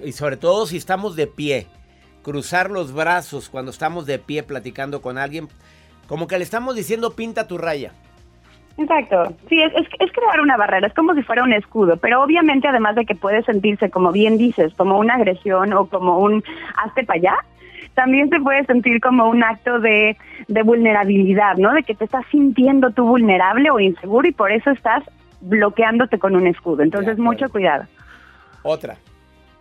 Y 0.00 0.12
sobre 0.12 0.36
todo 0.36 0.66
si 0.66 0.76
estamos 0.76 1.16
de 1.16 1.26
pie, 1.26 1.66
cruzar 2.22 2.70
los 2.70 2.92
brazos 2.92 3.48
cuando 3.48 3.70
estamos 3.70 4.06
de 4.06 4.18
pie 4.18 4.42
platicando 4.42 5.00
con 5.00 5.18
alguien, 5.18 5.48
como 6.08 6.26
que 6.26 6.38
le 6.38 6.44
estamos 6.44 6.74
diciendo 6.74 7.14
pinta 7.14 7.46
tu 7.46 7.58
raya. 7.58 7.92
Exacto, 8.78 9.32
sí, 9.48 9.62
es, 9.62 9.72
es, 9.74 10.12
crear 10.12 10.40
una 10.42 10.58
barrera, 10.58 10.86
es 10.86 10.92
como 10.92 11.14
si 11.14 11.22
fuera 11.22 11.42
un 11.42 11.54
escudo, 11.54 11.96
pero 11.96 12.22
obviamente 12.22 12.68
además 12.68 12.94
de 12.94 13.06
que 13.06 13.14
puede 13.14 13.42
sentirse, 13.42 13.90
como 13.90 14.12
bien 14.12 14.36
dices, 14.36 14.74
como 14.74 14.98
una 14.98 15.14
agresión 15.14 15.72
o 15.72 15.86
como 15.86 16.18
un 16.18 16.44
hazte 16.76 17.02
para 17.04 17.18
allá, 17.18 17.36
también 17.94 18.28
se 18.28 18.38
puede 18.38 18.66
sentir 18.66 19.00
como 19.00 19.28
un 19.30 19.42
acto 19.42 19.80
de, 19.80 20.18
de 20.48 20.62
vulnerabilidad, 20.62 21.56
¿no? 21.56 21.72
De 21.72 21.82
que 21.82 21.94
te 21.94 22.04
estás 22.04 22.26
sintiendo 22.30 22.90
tú 22.90 23.06
vulnerable 23.06 23.70
o 23.70 23.80
inseguro 23.80 24.28
y 24.28 24.32
por 24.32 24.52
eso 24.52 24.70
estás 24.70 25.02
bloqueándote 25.40 26.18
con 26.18 26.36
un 26.36 26.46
escudo. 26.46 26.82
Entonces, 26.82 27.18
mucho 27.18 27.48
cuidado. 27.48 27.84
Otra. 28.62 28.96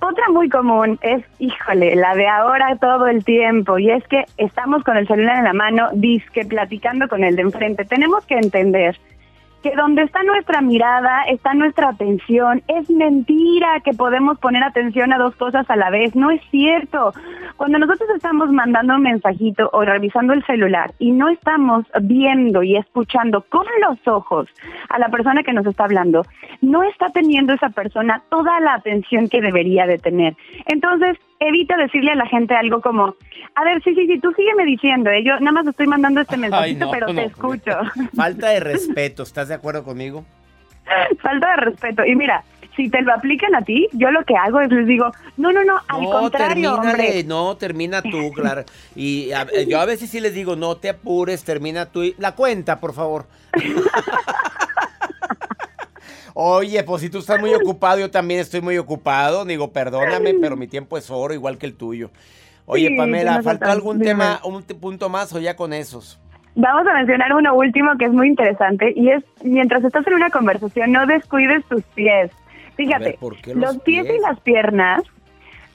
Otra 0.02 0.30
muy 0.30 0.50
común 0.50 1.00
es, 1.02 1.24
híjole, 1.40 1.96
la 1.96 2.16
de 2.16 2.28
ahora 2.28 2.76
todo 2.76 3.08
el 3.08 3.24
tiempo, 3.24 3.80
y 3.80 3.90
es 3.90 4.06
que 4.08 4.26
estamos 4.38 4.84
con 4.84 4.98
el 4.98 5.08
celular 5.08 5.38
en 5.38 5.46
la 5.46 5.54
mano, 5.54 5.90
disque 5.94 6.46
platicando 6.46 7.08
con 7.08 7.24
el 7.24 7.36
de 7.36 7.44
enfrente. 7.44 7.86
Tenemos 7.86 8.26
que 8.26 8.36
entender 8.36 9.00
que 9.66 9.76
donde 9.76 10.04
está 10.04 10.22
nuestra 10.22 10.62
mirada, 10.62 11.24
está 11.24 11.56
nuestra 11.56 11.90
atención. 11.90 12.62
Es 12.68 12.88
mentira 12.88 13.82
que 13.84 13.94
podemos 13.94 14.38
poner 14.38 14.62
atención 14.62 15.12
a 15.12 15.18
dos 15.18 15.36
cosas 15.38 15.68
a 15.72 15.76
la 15.76 15.90
vez, 15.90 16.16
no 16.16 16.30
es 16.30 16.40
cierto. 16.52 17.14
Cuando 17.58 17.80
nosotros 17.80 18.08
estamos 18.16 18.52
mandando 18.52 18.94
un 18.94 19.02
mensajito 19.02 19.68
o 19.74 19.82
revisando 19.82 20.34
el 20.34 20.46
celular 20.46 20.94
y 21.00 21.12
no 21.14 21.30
estamos 21.30 21.84
viendo 22.00 22.62
y 22.62 22.78
escuchando 22.78 23.44
con 23.50 23.66
los 23.82 24.08
ojos 24.08 24.48
a 24.90 25.00
la 25.00 25.10
persona 25.10 25.42
que 25.42 25.54
nos 25.54 25.66
está 25.66 25.86
hablando, 25.86 26.22
no 26.62 26.84
está 26.84 27.10
teniendo 27.10 27.54
esa 27.54 27.70
persona 27.70 28.22
toda 28.30 28.60
la 28.60 28.76
atención 28.76 29.30
que 29.30 29.42
debería 29.42 29.88
de 29.88 29.98
tener. 29.98 30.36
Entonces, 30.68 31.18
evita 31.40 31.78
decirle 31.78 32.12
a 32.12 32.16
la 32.16 32.28
gente 32.28 32.56
algo 32.56 32.82
como, 32.82 33.16
a 33.56 33.64
ver, 33.64 33.82
sí, 33.84 33.94
sí, 33.96 34.08
sí, 34.08 34.20
tú 34.20 34.32
sígueme 34.34 34.66
diciendo, 34.66 35.10
¿eh? 35.10 35.24
yo 35.24 35.40
nada 35.40 35.52
más 35.52 35.68
estoy 35.68 35.88
mandando 35.88 36.22
este 36.22 36.38
mensajito, 36.38 36.90
pero 36.92 37.08
te 37.08 37.26
escucho. 37.26 37.72
Falta 38.16 38.50
de 38.50 38.60
respeto, 38.60 39.24
¿estás 39.24 39.48
de 39.48 39.56
acuerdo 39.56 39.84
conmigo? 39.84 40.26
Falta 41.22 41.52
de 41.52 41.58
respeto. 41.58 42.06
Y 42.06 42.16
mira, 42.16 42.44
si 42.76 42.90
te 42.90 43.02
lo 43.02 43.14
aplican 43.14 43.56
a 43.56 43.62
ti, 43.62 43.88
yo 43.94 44.12
lo 44.12 44.24
que 44.26 44.36
hago 44.36 44.60
es 44.60 44.70
les 44.70 44.88
digo, 44.88 45.12
no, 45.38 45.52
no, 45.52 45.64
no, 45.64 45.80
al 45.88 46.06
contrario, 46.06 46.76
hombre. 46.76 47.24
No, 47.24 47.56
termina 47.58 48.02
tú, 48.02 48.32
claro. 48.34 48.64
Y 48.96 49.30
yo 49.68 49.80
a 49.80 49.86
veces 49.86 50.10
sí 50.10 50.20
les 50.20 50.34
digo, 50.34 50.56
no 50.56 50.76
te 50.78 50.90
apures, 50.90 51.44
termina 51.44 51.86
tú. 51.86 52.04
La 52.18 52.34
cuenta, 52.34 52.80
por 52.80 52.94
favor. 52.94 53.26
Oye, 56.38 56.84
pues 56.84 57.02
si 57.02 57.10
tú 57.10 57.20
estás 57.20 57.40
muy 57.40 57.54
ocupado, 57.54 57.98
yo 57.98 58.12
también 58.12 58.42
estoy 58.42 58.60
muy 58.60 58.78
ocupado. 58.78 59.46
Digo, 59.46 59.72
perdóname, 59.72 60.34
pero 60.34 60.58
mi 60.58 60.68
tiempo 60.68 60.98
es 60.98 61.10
oro, 61.10 61.34
igual 61.34 61.58
que 61.58 61.66
el 61.66 61.76
tuyo. 61.76 62.10
Oye, 62.66 62.94
Pamela, 62.98 63.42
¿faltó 63.42 63.72
algún 63.72 64.02
tema, 64.02 64.42
un 64.44 64.62
punto 64.64 65.08
más 65.08 65.32
o 65.32 65.40
ya 65.40 65.56
con 65.56 65.72
esos? 65.72 66.20
Vamos 66.56 66.86
a 66.88 66.94
mencionar 66.94 67.34
uno 67.34 67.56
último 67.56 67.98
que 67.98 68.06
es 68.06 68.12
muy 68.12 68.28
interesante 68.28 68.92
y 68.98 69.12
es, 69.12 69.24
mientras 69.46 69.82
estás 69.86 70.06
en 70.08 70.16
una 70.16 70.30
conversación, 70.30 70.92
no 70.92 71.06
descuides 71.06 71.64
tus 71.70 71.84
pies. 71.96 72.32
Fíjate, 72.76 73.18
los, 73.54 73.78
pies? 73.80 74.06
y 74.06 74.20
las 74.20 74.38
piernas 74.42 75.04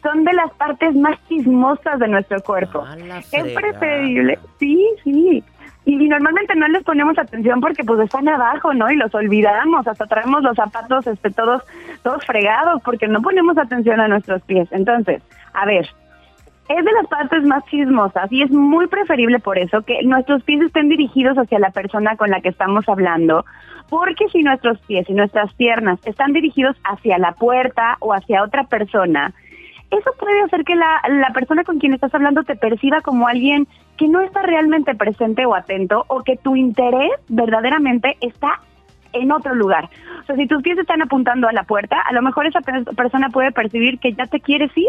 son 0.03 0.25
de 0.25 0.35
las 0.35 0.53
partes 0.53 0.95
más 0.95 1.19
chismosas 1.27 1.99
de 2.01 2.09
nuestro 2.09 2.39
cuerpo. 2.43 2.85
Ah, 2.87 2.97
es 3.33 3.45
preferible, 3.55 4.39
sí, 4.59 4.87
sí. 5.05 5.43
Y, 5.91 6.09
normalmente 6.09 6.55
no 6.55 6.69
les 6.69 6.85
ponemos 6.85 7.19
atención 7.19 7.61
porque 7.61 7.83
pues 7.83 7.99
están 8.01 8.29
abajo, 8.29 8.73
¿no? 8.73 8.89
Y 8.93 8.97
los 8.97 9.13
olvidamos, 9.13 9.87
hasta 9.89 10.07
traemos 10.07 10.43
los 10.43 10.55
zapatos 10.55 11.05
este, 11.09 11.31
todos, 11.31 11.63
todos 12.05 12.25
fregados 12.25 12.81
porque 12.85 13.09
no 13.09 13.21
ponemos 13.21 13.59
atención 13.59 13.99
a 14.01 14.07
nuestros 14.07 14.41
pies. 14.43 14.69
Entonces, 14.71 15.21
a 15.53 15.67
ver, 15.67 15.89
es 16.69 16.85
de 16.85 16.93
las 16.93 17.09
partes 17.09 17.43
más 17.43 17.65
chismosas 17.65 18.31
y 18.31 18.43
es 18.43 18.53
muy 18.53 18.87
preferible 18.87 19.41
por 19.41 19.59
eso 19.59 19.83
que 19.83 20.05
nuestros 20.05 20.45
pies 20.45 20.63
estén 20.63 20.89
dirigidos 20.89 21.37
hacia 21.37 21.59
la 21.59 21.71
persona 21.71 22.17
con 22.17 22.31
la 22.31 22.41
que 22.41 22.51
estamos 22.51 22.89
hablando, 22.89 23.45
porque 23.89 24.29
si 24.29 24.45
nuestros 24.45 24.79
pies 24.83 25.11
y 25.11 25.15
nuestras 25.15 25.53
piernas 25.55 25.99
están 26.05 26.33
dirigidos 26.33 26.77
hacia 26.85 27.19
la 27.19 27.33
puerta 27.33 27.97
o 27.99 28.15
hacia 28.15 28.45
otra 28.45 28.63
persona, 28.65 29.35
eso 29.91 30.11
puede 30.19 30.41
hacer 30.43 30.65
que 30.65 30.77
la, 30.77 31.03
la 31.09 31.31
persona 31.33 31.65
con 31.65 31.79
quien 31.79 31.95
estás 31.95 32.15
hablando 32.15 32.45
te 32.45 32.57
perciba 32.57 33.01
como 33.01 33.27
alguien 33.27 33.67
que 33.97 34.09
no 34.09 34.21
está 34.21 34.43
realmente 34.43 34.95
presente 34.95 35.45
o 35.47 35.55
atento 35.55 36.05
o 36.09 36.23
que 36.23 36.37
tu 36.37 36.57
interés 36.57 37.11
verdaderamente 37.29 38.17
está 38.21 38.61
en 39.13 39.33
otro 39.33 39.55
lugar. 39.55 39.89
O 40.23 40.27
sea, 40.27 40.37
si 40.37 40.47
tus 40.47 40.63
pies 40.63 40.79
están 40.79 41.03
apuntando 41.03 41.49
a 41.49 41.53
la 41.53 41.65
puerta, 41.65 42.01
a 42.01 42.13
lo 42.13 42.23
mejor 42.23 42.47
esa 42.47 42.61
persona 42.61 43.29
puede 43.31 43.53
percibir 43.53 43.99
que 43.99 44.13
ya 44.13 44.27
te 44.27 44.41
quieres 44.41 44.71
ir 44.77 44.87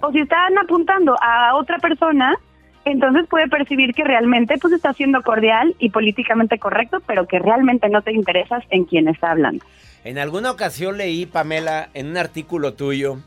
o 0.00 0.12
si 0.12 0.20
están 0.20 0.56
apuntando 0.58 1.16
a 1.20 1.56
otra 1.56 1.78
persona, 1.78 2.34
entonces 2.84 3.26
puede 3.28 3.48
percibir 3.48 3.94
que 3.94 4.04
realmente 4.04 4.56
pues 4.58 4.74
está 4.74 4.92
siendo 4.92 5.22
cordial 5.22 5.74
y 5.78 5.90
políticamente 5.90 6.58
correcto, 6.58 7.00
pero 7.06 7.26
que 7.26 7.38
realmente 7.38 7.88
no 7.88 8.02
te 8.02 8.12
interesas 8.12 8.62
en 8.70 8.84
quien 8.84 9.08
está 9.08 9.30
hablando. 9.30 9.64
En 10.04 10.18
alguna 10.18 10.50
ocasión 10.50 10.98
leí, 10.98 11.24
Pamela, 11.24 11.88
en 11.94 12.08
un 12.08 12.18
artículo 12.18 12.74
tuyo, 12.74 13.18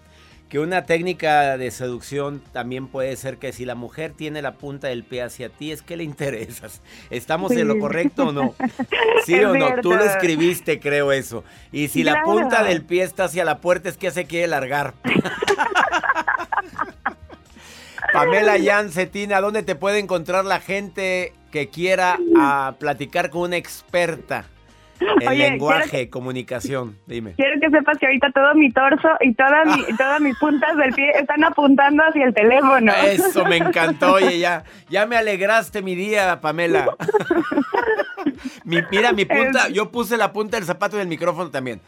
que 0.49 0.59
una 0.59 0.85
técnica 0.85 1.57
de 1.57 1.71
seducción 1.71 2.41
también 2.53 2.87
puede 2.87 3.15
ser 3.17 3.37
que 3.37 3.51
si 3.51 3.65
la 3.65 3.75
mujer 3.75 4.13
tiene 4.13 4.41
la 4.41 4.53
punta 4.53 4.87
del 4.87 5.03
pie 5.03 5.23
hacia 5.23 5.49
ti, 5.49 5.71
es 5.71 5.81
que 5.81 5.97
le 5.97 6.05
interesas. 6.05 6.81
¿Estamos 7.09 7.51
en 7.51 7.67
lo 7.67 7.77
correcto 7.79 8.27
o 8.27 8.31
no? 8.31 8.55
¿Sí 9.25 9.35
o 9.35 9.53
no? 9.53 9.81
Tú 9.81 9.93
lo 9.93 10.03
escribiste, 10.03 10.79
creo 10.79 11.11
eso. 11.11 11.43
Y 11.71 11.89
si 11.89 12.03
la 12.03 12.23
punta 12.23 12.63
del 12.63 12.83
pie 12.83 13.03
está 13.03 13.25
hacia 13.25 13.43
la 13.43 13.59
puerta, 13.59 13.89
es 13.89 13.97
que 13.97 14.09
se 14.11 14.25
quiere 14.25 14.47
largar. 14.47 14.93
Pamela 18.13 18.55
Jan 18.63 18.91
Cetina, 18.91 19.41
¿dónde 19.41 19.63
te 19.63 19.75
puede 19.75 19.99
encontrar 19.99 20.45
la 20.45 20.61
gente 20.61 21.33
que 21.51 21.67
quiera 21.67 22.17
a 22.37 22.75
platicar 22.79 23.29
con 23.29 23.41
una 23.41 23.57
experta? 23.57 24.45
El 24.99 25.37
lenguaje, 25.37 26.09
comunicación, 26.09 26.97
dime. 27.05 27.33
Quiero 27.35 27.59
que 27.59 27.69
sepas 27.69 27.97
que 27.97 28.07
ahorita 28.07 28.31
todo 28.31 28.55
mi 28.55 28.71
torso 28.71 29.09
y 29.21 29.33
todas, 29.33 29.67
todas 29.97 30.21
mis 30.21 30.37
puntas 30.37 30.75
del 30.77 30.93
pie 30.93 31.11
están 31.11 31.43
apuntando 31.43 32.03
hacia 32.03 32.25
el 32.25 32.33
teléfono. 32.33 32.91
Eso 33.05 33.45
me 33.45 33.57
encantó, 33.57 34.13
oye, 34.13 34.39
ya, 34.39 34.63
ya 34.89 35.05
me 35.05 35.15
alegraste 35.17 35.81
mi 35.81 35.95
día, 35.95 36.39
Pamela. 36.41 36.87
mira, 38.65 39.11
mi 39.13 39.25
punta, 39.25 39.69
yo 39.69 39.91
puse 39.91 40.17
la 40.17 40.33
punta 40.33 40.57
del 40.57 40.65
zapato 40.65 40.97
del 40.97 41.07
micrófono 41.07 41.49
también. 41.49 41.81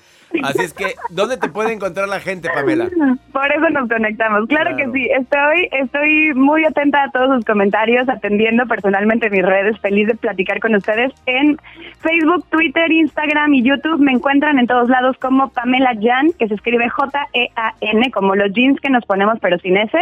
Así 0.44 0.62
es 0.62 0.74
que, 0.74 0.94
¿dónde 1.10 1.38
te 1.38 1.50
puede 1.50 1.74
encontrar 1.74 2.08
la 2.08 2.20
gente, 2.20 2.50
Pamela? 2.54 2.90
Por 3.32 3.52
eso 3.52 3.70
nos 3.72 3.90
conectamos. 3.90 4.48
Claro, 4.48 4.76
que 4.78 4.86
sí. 4.92 5.10
Estoy, 5.10 5.70
estoy 5.72 6.34
muy 6.36 6.66
atenta 6.66 7.04
a 7.04 7.12
todos 7.12 7.38
sus 7.38 7.46
comentarios, 7.46 8.08
atendiendo 8.08 8.66
personalmente 8.68 9.30
mis 9.30 9.44
redes. 9.44 9.80
Feliz 9.80 10.08
de 10.08 10.16
platicar 10.16 10.60
con 10.60 10.76
ustedes 10.76 11.12
en 11.26 11.58
Facebook, 12.00 12.46
Twitter, 12.50 12.92
Instagram 12.92 13.54
y 13.56 13.64
YouTube. 13.64 14.00
Me 14.00 14.12
encuentran 14.12 14.60
en 14.60 14.68
todos 14.68 14.90
lados 14.90 15.18
como 15.20 15.50
Pamela 15.50 15.94
Jan, 16.00 16.32
que 16.38 16.48
se 16.48 16.54
escribe 16.54 16.90
J-E-A-N, 16.90 18.12
como 18.12 18.36
los 18.36 18.52
jeans 18.54 18.80
que 18.82 18.90
nos 18.90 19.06
ponemos, 19.06 19.40
pero 19.42 19.58
sin 19.60 19.78
S. 19.78 19.98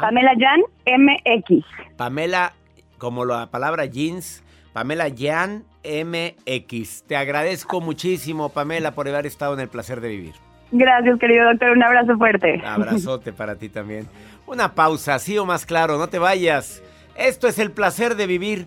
Pamela 0.00 0.32
Jan 0.38 0.60
MX. 0.86 1.64
Pamela, 1.96 2.52
como 2.98 3.24
la 3.24 3.50
palabra 3.50 3.86
jeans. 3.86 4.44
Pamela 4.72 5.06
Jan 5.16 5.64
MX. 5.84 7.04
Te 7.04 7.16
agradezco 7.16 7.80
muchísimo, 7.80 8.48
Pamela, 8.50 8.92
por 8.92 9.08
haber 9.08 9.26
estado 9.26 9.54
en 9.54 9.60
el 9.60 9.68
placer 9.68 10.00
de 10.00 10.08
vivir. 10.08 10.34
Gracias, 10.72 11.18
querido 11.18 11.46
doctor. 11.46 11.70
Un 11.70 11.82
abrazo 11.82 12.16
fuerte. 12.16 12.62
Abrazote 12.64 13.32
para 13.32 13.56
ti 13.56 13.68
también. 13.68 14.08
Una 14.46 14.74
pausa, 14.74 15.14
así 15.14 15.36
o 15.38 15.44
más 15.44 15.66
claro, 15.66 15.98
no 15.98 16.08
te 16.08 16.18
vayas. 16.18 16.82
Esto 17.16 17.48
es 17.48 17.58
el 17.58 17.72
placer 17.72 18.14
de 18.16 18.26
vivir. 18.26 18.66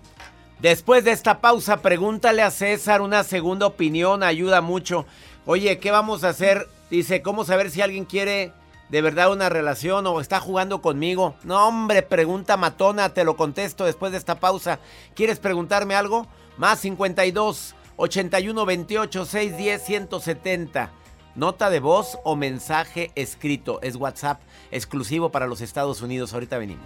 Después 0.59 1.03
de 1.03 1.11
esta 1.11 1.39
pausa, 1.39 1.81
pregúntale 1.81 2.41
a 2.41 2.51
César 2.51 3.01
una 3.01 3.23
segunda 3.23 3.65
opinión, 3.65 4.23
ayuda 4.23 4.61
mucho. 4.61 5.05
Oye, 5.45 5.77
¿qué 5.79 5.91
vamos 5.91 6.23
a 6.23 6.29
hacer? 6.29 6.67
Dice, 6.89 7.21
¿cómo 7.21 7.43
saber 7.43 7.69
si 7.69 7.81
alguien 7.81 8.05
quiere 8.05 8.53
de 8.89 9.01
verdad 9.01 9.31
una 9.31 9.49
relación 9.49 10.07
o 10.07 10.21
está 10.21 10.39
jugando 10.39 10.81
conmigo? 10.81 11.35
No, 11.43 11.67
hombre, 11.67 12.01
pregunta 12.01 12.55
matona, 12.55 13.09
te 13.09 13.25
lo 13.25 13.35
contesto 13.35 13.85
después 13.85 14.11
de 14.11 14.17
esta 14.17 14.39
pausa. 14.39 14.79
¿Quieres 15.15 15.39
preguntarme 15.39 15.95
algo? 15.95 16.27
Más 16.57 16.79
52 16.79 17.75
81 17.95 18.65
28 18.65 19.25
610 19.25 19.81
170. 19.81 20.91
Nota 21.35 21.69
de 21.69 21.79
voz 21.79 22.19
o 22.23 22.35
mensaje 22.35 23.11
escrito. 23.15 23.79
Es 23.81 23.95
WhatsApp 23.95 24.41
exclusivo 24.71 25.31
para 25.31 25.47
los 25.47 25.61
Estados 25.61 26.01
Unidos. 26.01 26.33
Ahorita 26.33 26.57
venimos. 26.57 26.85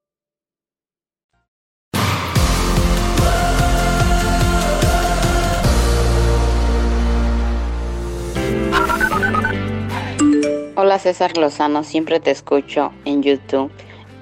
Hola 10.73 10.99
César 10.99 11.37
Lozano, 11.37 11.83
siempre 11.83 12.21
te 12.21 12.31
escucho 12.31 12.93
en 13.03 13.21
YouTube. 13.21 13.69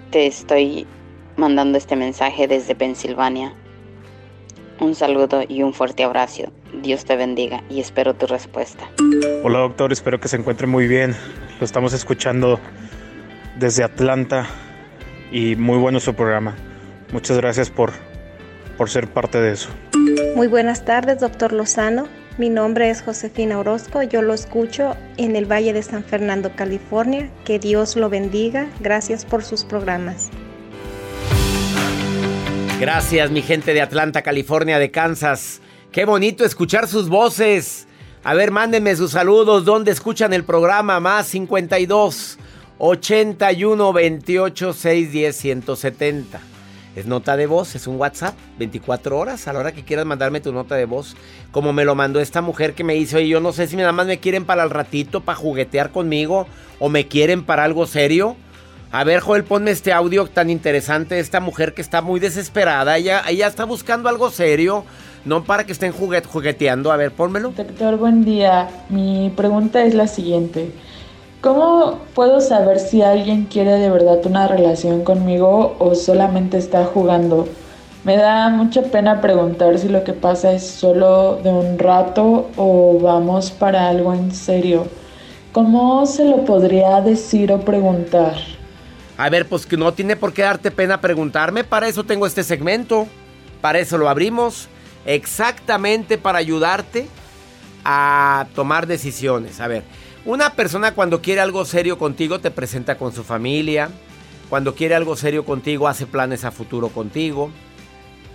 Te 0.10 0.26
estoy 0.26 0.88
mandando 1.38 1.78
este 1.78 1.96
mensaje 1.96 2.48
desde 2.48 2.74
Pensilvania. 2.74 3.54
Un 4.80 4.96
saludo 4.96 5.44
y 5.48 5.62
un 5.62 5.76
fuerte 5.76 6.04
abrazo. 6.04 6.52
Dios 6.82 7.06
te 7.06 7.16
bendiga 7.16 7.64
y 7.70 7.80
espero 7.80 8.16
tu 8.16 8.26
respuesta. 8.26 8.90
Hola 9.44 9.60
doctor, 9.60 9.94
espero 9.94 10.20
que 10.20 10.28
se 10.28 10.38
encuentre 10.38 10.66
muy 10.66 10.88
bien. 10.88 11.16
Lo 11.60 11.66
estamos 11.66 11.94
escuchando 11.94 12.60
desde 13.60 13.84
Atlanta 13.84 14.48
y 15.32 15.56
muy 15.56 15.78
bueno 15.78 16.00
su 16.00 16.16
programa. 16.16 16.56
Muchas 17.14 17.38
gracias 17.38 17.70
por, 17.70 17.92
por 18.76 18.90
ser 18.90 19.08
parte 19.08 19.40
de 19.40 19.52
eso. 19.52 19.70
Muy 20.36 20.48
buenas 20.48 20.84
tardes, 20.84 21.20
doctor 21.20 21.54
Lozano. 21.54 22.08
Mi 22.40 22.50
nombre 22.50 22.90
es 22.90 23.02
Josefina 23.02 23.60
Orozco, 23.60 24.02
yo 24.02 24.22
lo 24.22 24.34
escucho 24.34 24.96
en 25.18 25.36
el 25.36 25.46
Valle 25.46 25.74
de 25.74 25.84
San 25.84 26.06
Fernando, 26.06 26.56
California. 26.56 27.30
Que 27.44 27.60
Dios 27.60 27.98
lo 27.98 28.10
bendiga. 28.10 28.70
Gracias 28.80 29.26
por 29.26 29.44
sus 29.44 29.66
programas. 29.66 30.30
Gracias, 32.80 33.30
mi 33.30 33.42
gente 33.42 33.74
de 33.74 33.82
Atlanta, 33.82 34.22
California, 34.22 34.80
de 34.80 34.90
Kansas. 34.90 35.60
Qué 35.92 36.06
bonito 36.06 36.46
escuchar 36.46 36.88
sus 36.88 37.10
voces. 37.10 37.88
A 38.24 38.34
ver, 38.36 38.52
mándenme 38.52 38.96
sus 38.96 39.12
saludos. 39.12 39.66
¿Dónde 39.66 39.92
escuchan 39.92 40.32
el 40.32 40.46
programa? 40.46 41.02
Más 41.02 41.28
52 41.28 42.40
81 42.78 43.92
28 43.92 44.72
610 44.72 45.36
170. 45.36 46.40
Es 46.96 47.06
nota 47.06 47.38
de 47.38 47.46
voz, 47.46 47.76
es 47.76 47.88
un 47.88 47.98
WhatsApp, 47.98 48.36
24 48.58 49.18
horas, 49.18 49.48
a 49.48 49.54
la 49.54 49.60
hora 49.60 49.72
que 49.72 49.84
quieras 49.84 50.06
mandarme 50.06 50.42
tu 50.42 50.52
nota 50.52 50.76
de 50.76 50.86
voz. 50.86 51.16
Como 51.52 51.72
me 51.72 51.86
lo 51.86 51.96
mandó 51.96 52.20
esta 52.20 52.42
mujer 52.42 52.74
que 52.74 52.84
me 52.84 52.96
dice, 52.96 53.18
oye, 53.18 53.28
yo 53.28 53.40
no 53.40 53.54
sé 53.54 53.68
si 53.68 53.76
nada 53.76 53.92
más 53.92 54.08
me 54.08 54.20
quieren 54.20 54.46
para 54.46 54.64
el 54.64 54.70
ratito, 54.70 55.22
para 55.22 55.38
juguetear 55.38 55.92
conmigo, 55.92 56.48
o 56.80 56.90
me 56.90 57.08
quieren 57.08 57.44
para 57.44 57.64
algo 57.64 57.86
serio. 57.86 58.36
A 58.92 59.04
ver, 59.04 59.20
Joel, 59.20 59.44
ponme 59.44 59.70
este 59.70 59.94
audio 59.94 60.26
tan 60.26 60.50
interesante 60.50 61.16
de 61.16 61.22
esta 61.22 61.40
mujer 61.40 61.76
que 61.76 61.82
está 61.82 62.02
muy 62.02 62.20
desesperada. 62.20 62.98
Ella, 62.98 63.22
está 63.30 63.66
buscando 63.66 64.10
algo 64.10 64.32
serio, 64.32 64.84
no 65.26 65.44
para 65.44 65.64
que 65.66 65.74
estén 65.74 65.92
jugueteando. 65.92 66.92
A 66.92 66.98
ver, 66.98 67.12
pónmelo. 67.12 67.54
Doctor, 67.56 67.98
buen 67.98 68.26
día. 68.26 68.68
Mi 68.90 69.32
pregunta 69.36 69.84
es 69.84 69.94
la 69.94 70.08
siguiente. 70.08 70.72
¿Cómo 71.42 72.00
puedo 72.16 72.42
saber 72.42 72.80
si 72.80 73.02
alguien 73.02 73.46
quiere 73.46 73.72
de 73.72 73.90
verdad 73.90 74.26
una 74.26 74.50
relación 74.50 75.06
conmigo 75.06 75.78
o 75.80 75.96
solamente 75.96 76.58
está 76.58 76.84
jugando? 76.84 77.48
Me 78.04 78.18
da 78.18 78.50
mucha 78.50 78.82
pena 78.82 79.22
preguntar 79.22 79.80
si 79.80 79.88
lo 79.88 80.04
que 80.04 80.12
pasa 80.12 80.52
es 80.52 80.68
solo 80.68 81.38
de 81.38 81.50
un 81.50 81.80
rato 81.80 82.50
o 82.58 83.00
vamos 83.02 83.52
para 83.52 83.88
algo 83.88 84.14
en 84.14 84.34
serio. 84.36 84.86
¿Cómo 85.54 86.06
se 86.06 86.26
lo 86.26 86.44
podría 86.44 87.00
decir 87.00 87.54
o 87.54 87.62
preguntar? 87.62 88.36
A 89.18 89.30
ver, 89.30 89.48
pues 89.48 89.66
que 89.66 89.78
no 89.78 89.94
tiene 89.94 90.18
por 90.18 90.34
qué 90.34 90.42
darte 90.42 90.72
pena 90.72 91.00
preguntarme. 91.00 91.64
Para 91.64 91.88
eso 91.88 92.04
tengo 92.04 92.28
este 92.28 92.44
segmento. 92.44 93.08
Para 93.62 93.80
eso 93.80 93.98
lo 93.98 94.10
abrimos. 94.10 94.68
Exactamente 95.06 96.18
para 96.18 96.40
ayudarte 96.40 97.08
a 97.86 98.46
tomar 98.56 98.88
decisiones. 98.88 99.62
A 99.62 99.68
ver. 99.68 99.84
Una 100.30 100.54
persona 100.54 100.94
cuando 100.94 101.24
quiere 101.24 101.42
algo 101.42 101.66
serio 101.66 101.98
contigo 101.98 102.40
te 102.40 102.52
presenta 102.52 103.00
con 103.00 103.12
su 103.12 103.24
familia. 103.24 103.90
Cuando 104.48 104.76
quiere 104.76 104.94
algo 104.94 105.16
serio 105.16 105.44
contigo 105.44 105.88
hace 105.88 106.06
planes 106.06 106.46
a 106.46 106.52
futuro 106.52 106.90
contigo. 106.90 107.50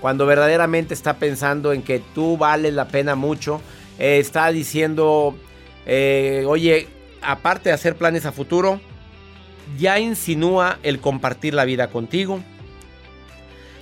Cuando 0.00 0.26
verdaderamente 0.26 0.92
está 0.92 1.18
pensando 1.18 1.72
en 1.72 1.82
que 1.82 2.00
tú 2.00 2.36
vales 2.36 2.74
la 2.74 2.88
pena 2.88 3.14
mucho. 3.14 3.60
Eh, 4.00 4.18
está 4.18 4.50
diciendo, 4.50 5.36
eh, 5.86 6.42
oye, 6.48 6.88
aparte 7.22 7.68
de 7.68 7.76
hacer 7.76 7.94
planes 7.94 8.26
a 8.26 8.32
futuro, 8.32 8.80
ya 9.78 10.00
insinúa 10.00 10.80
el 10.82 10.98
compartir 10.98 11.54
la 11.54 11.64
vida 11.64 11.90
contigo. 11.90 12.42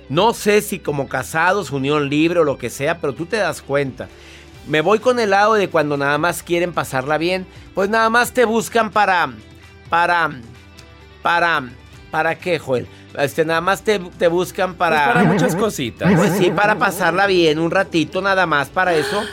No 0.09 0.35
sé 0.35 0.61
si 0.61 0.77
como 0.77 1.07
casados, 1.09 1.71
unión 1.71 2.09
libre 2.09 2.41
o 2.41 2.43
lo 2.43 2.59
que 2.59 2.69
sea, 2.69 3.01
pero 3.01 3.13
tú 3.13 3.25
te 3.25 3.37
das 3.37 3.63
cuenta 3.63 4.07
me 4.67 4.81
voy 4.81 4.99
con 4.99 5.19
el 5.19 5.31
lado 5.31 5.55
de 5.55 5.69
cuando 5.69 5.97
nada 5.97 6.17
más 6.17 6.43
quieren 6.43 6.73
pasarla 6.73 7.17
bien. 7.17 7.45
Pues 7.73 7.89
nada 7.89 8.09
más 8.09 8.31
te 8.31 8.45
buscan 8.45 8.91
para. 8.91 9.31
Para. 9.89 10.31
Para. 11.21 11.63
¿Para 12.11 12.35
qué, 12.35 12.59
Joel? 12.59 12.87
Este, 13.17 13.43
nada 13.45 13.61
más 13.61 13.83
te, 13.83 13.97
buscan 14.27 14.75
para. 14.75 15.05
Pues 15.05 15.15
para 15.15 15.33
muchas 15.33 15.55
cositas. 15.55 16.13
Pues 16.15 16.33
sí, 16.37 16.51
para 16.51 16.77
pasarla 16.77 17.25
bien 17.27 17.59
un 17.59 17.71
ratito, 17.71 18.21
nada 18.21 18.45
más 18.45 18.69
para 18.69 18.93
eso. 18.95 19.23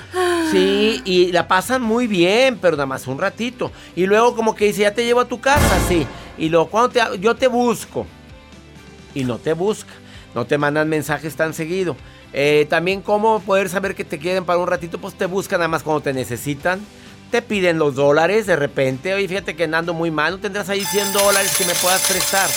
Sí, 0.50 1.00
y 1.04 1.30
la 1.32 1.46
pasan 1.46 1.82
muy 1.82 2.06
bien, 2.06 2.58
pero 2.60 2.76
nada 2.76 2.86
más 2.86 3.06
un 3.06 3.18
ratito. 3.18 3.70
Y 3.94 4.06
luego 4.06 4.34
como 4.34 4.54
que 4.54 4.66
dice, 4.66 4.82
ya 4.82 4.94
te 4.94 5.04
llevo 5.04 5.20
a 5.20 5.26
tu 5.26 5.40
casa, 5.40 5.78
sí. 5.88 6.06
Y 6.38 6.48
luego 6.48 6.68
cuando 6.68 6.90
te, 6.90 7.00
yo 7.20 7.36
te 7.36 7.46
busco. 7.46 8.06
Y 9.14 9.24
no 9.24 9.38
te 9.38 9.52
busca. 9.52 9.92
No 10.34 10.46
te 10.46 10.58
mandan 10.58 10.88
mensajes 10.88 11.36
tan 11.36 11.54
seguido. 11.54 11.96
Eh, 12.32 12.66
también 12.68 13.02
cómo 13.02 13.40
poder 13.40 13.68
saber 13.68 13.94
que 13.94 14.04
te 14.04 14.18
quieren 14.18 14.44
para 14.44 14.58
un 14.58 14.66
ratito, 14.66 15.00
pues 15.00 15.14
te 15.14 15.26
buscan 15.26 15.58
nada 15.58 15.68
más 15.68 15.82
cuando 15.82 16.02
te 16.02 16.12
necesitan. 16.12 16.80
Te 17.30 17.42
piden 17.42 17.78
los 17.78 17.94
dólares 17.94 18.46
de 18.46 18.56
repente. 18.56 19.14
Oye, 19.14 19.28
fíjate 19.28 19.54
que 19.54 19.64
andando 19.64 19.94
muy 19.94 20.10
mal, 20.10 20.34
no 20.34 20.38
tendrás 20.40 20.68
ahí 20.68 20.84
100 20.84 21.12
dólares 21.12 21.54
que 21.56 21.64
me 21.64 21.74
puedas 21.74 22.06
prestar. 22.08 22.48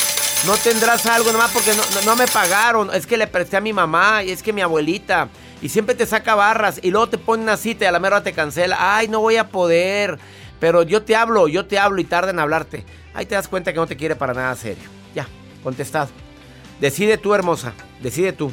No 0.45 0.57
tendrás 0.57 1.05
algo 1.05 1.31
nada 1.31 1.45
más 1.45 1.51
porque 1.51 1.71
no, 2.05 2.15
me 2.15 2.27
pagaron. 2.27 2.93
Es 2.93 3.05
que 3.05 3.17
le 3.17 3.27
presté 3.27 3.57
a 3.57 3.61
mi 3.61 3.71
mamá 3.71 4.23
y 4.23 4.31
es 4.31 4.43
que 4.43 4.51
mi 4.51 4.61
abuelita. 4.61 5.29
Y 5.61 5.69
siempre 5.69 5.95
te 5.95 6.05
saca 6.05 6.35
barras 6.35 6.79
y 6.81 6.91
luego 6.91 7.07
te 7.07 7.17
ponen 7.17 7.43
una 7.43 7.55
cita 7.55 7.87
a 7.87 7.91
la 7.91 7.99
mera 7.99 8.23
te 8.23 8.33
cancela. 8.33 8.77
Ay, 8.79 9.07
no 9.07 9.21
voy 9.21 9.37
a 9.37 9.47
poder. 9.47 10.19
Pero 10.59 10.83
yo 10.83 11.03
te 11.03 11.15
hablo, 11.15 11.47
yo 11.47 11.65
te 11.65 11.79
hablo 11.79 12.01
y 12.01 12.03
tarda 12.03 12.31
en 12.31 12.39
hablarte. 12.39 12.85
Ahí 13.13 13.25
te 13.25 13.35
das 13.35 13.47
cuenta 13.47 13.71
que 13.71 13.79
no 13.79 13.87
te 13.87 13.95
quiere 13.95 14.15
para 14.15 14.33
nada 14.33 14.55
serio. 14.55 14.83
Ya, 15.15 15.27
contestado. 15.63 16.09
Decide 16.81 17.17
tú, 17.17 17.33
hermosa. 17.33 17.73
Decide 18.01 18.33
tú. 18.33 18.51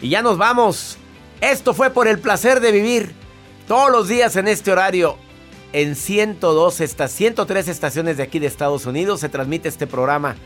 Y 0.00 0.08
ya 0.08 0.22
nos 0.22 0.38
vamos. 0.38 0.96
Esto 1.40 1.74
fue 1.74 1.90
por 1.90 2.08
el 2.08 2.18
placer 2.18 2.60
de 2.60 2.72
vivir 2.72 3.14
todos 3.66 3.90
los 3.90 4.08
días 4.08 4.36
en 4.36 4.48
este 4.48 4.72
horario. 4.72 5.16
En 5.72 5.94
102, 5.94 6.80
estas 6.80 7.12
103 7.12 7.68
estaciones 7.68 8.16
de 8.16 8.24
aquí 8.24 8.38
de 8.38 8.46
Estados 8.46 8.86
Unidos 8.86 9.20
se 9.20 9.28
transmite 9.28 9.68
este 9.68 9.86
programa 9.86 10.36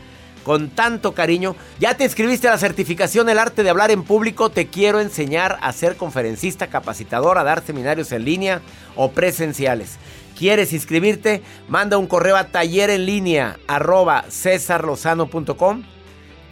con 0.43 0.69
tanto 0.69 1.13
cariño. 1.13 1.55
Ya 1.79 1.97
te 1.97 2.03
inscribiste 2.03 2.47
a 2.47 2.51
la 2.51 2.57
certificación 2.59 3.27
El 3.29 3.39
arte 3.39 3.63
de 3.63 3.69
hablar 3.71 3.89
en 3.91 4.03
público. 4.03 4.51
Te 4.51 4.67
quiero 4.67 4.99
enseñar 4.99 5.57
a 5.61 5.73
ser 5.73 5.97
conferencista, 5.97 6.67
capacitador, 6.67 7.39
a 7.39 7.43
dar 7.43 7.65
seminarios 7.65 8.11
en 8.11 8.23
línea 8.23 8.61
o 8.95 9.11
presenciales. 9.11 9.97
¿Quieres 10.37 10.73
inscribirte? 10.73 11.41
Manda 11.67 11.97
un 11.97 12.07
correo 12.07 12.35
a 12.35 12.47
taller 12.47 12.89
en 12.89 13.05
línea 13.05 13.57
arroba 13.67 14.25
cesarlozano.com 14.29 15.94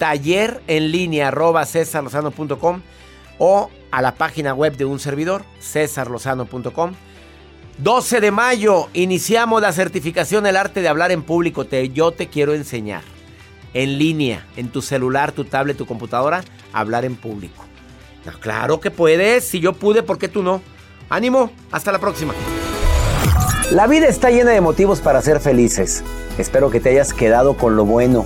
taller 0.03 0.61
en 0.67 0.91
línea 0.91 1.29
arroba 1.29 1.65
cesarlozano.com 1.65 2.81
o 3.37 3.69
a 3.89 4.01
la 4.01 4.15
página 4.15 4.53
web 4.53 4.75
de 4.75 4.83
un 4.83 4.99
servidor, 4.99 5.45
cesarlozano.com. 5.61 6.91
12 7.77 8.19
de 8.19 8.31
mayo 8.31 8.89
iniciamos 8.91 9.61
la 9.61 9.71
certificación 9.71 10.45
El 10.45 10.57
arte 10.57 10.81
de 10.81 10.89
hablar 10.89 11.13
en 11.13 11.23
público. 11.23 11.63
Te, 11.63 11.87
yo 11.87 12.11
te 12.11 12.27
quiero 12.27 12.53
enseñar 12.53 13.01
en 13.73 13.97
línea, 13.97 14.45
en 14.57 14.67
tu 14.73 14.81
celular, 14.81 15.31
tu 15.31 15.45
tablet, 15.45 15.77
tu 15.77 15.85
computadora, 15.85 16.43
hablar 16.73 17.05
en 17.05 17.15
público. 17.15 17.63
claro 18.41 18.81
que 18.81 18.91
puedes. 18.91 19.47
Si 19.47 19.61
yo 19.61 19.71
pude, 19.71 20.03
¿por 20.03 20.17
qué 20.17 20.27
tú 20.27 20.43
no? 20.43 20.61
Ánimo, 21.07 21.49
hasta 21.71 21.93
la 21.93 21.99
próxima. 21.99 22.33
La 23.71 23.87
vida 23.87 24.07
está 24.07 24.31
llena 24.31 24.51
de 24.51 24.59
motivos 24.59 24.99
para 24.99 25.21
ser 25.21 25.39
felices. 25.39 26.03
Espero 26.37 26.69
que 26.69 26.81
te 26.81 26.89
hayas 26.89 27.13
quedado 27.13 27.55
con 27.55 27.77
lo 27.77 27.85
bueno 27.85 28.25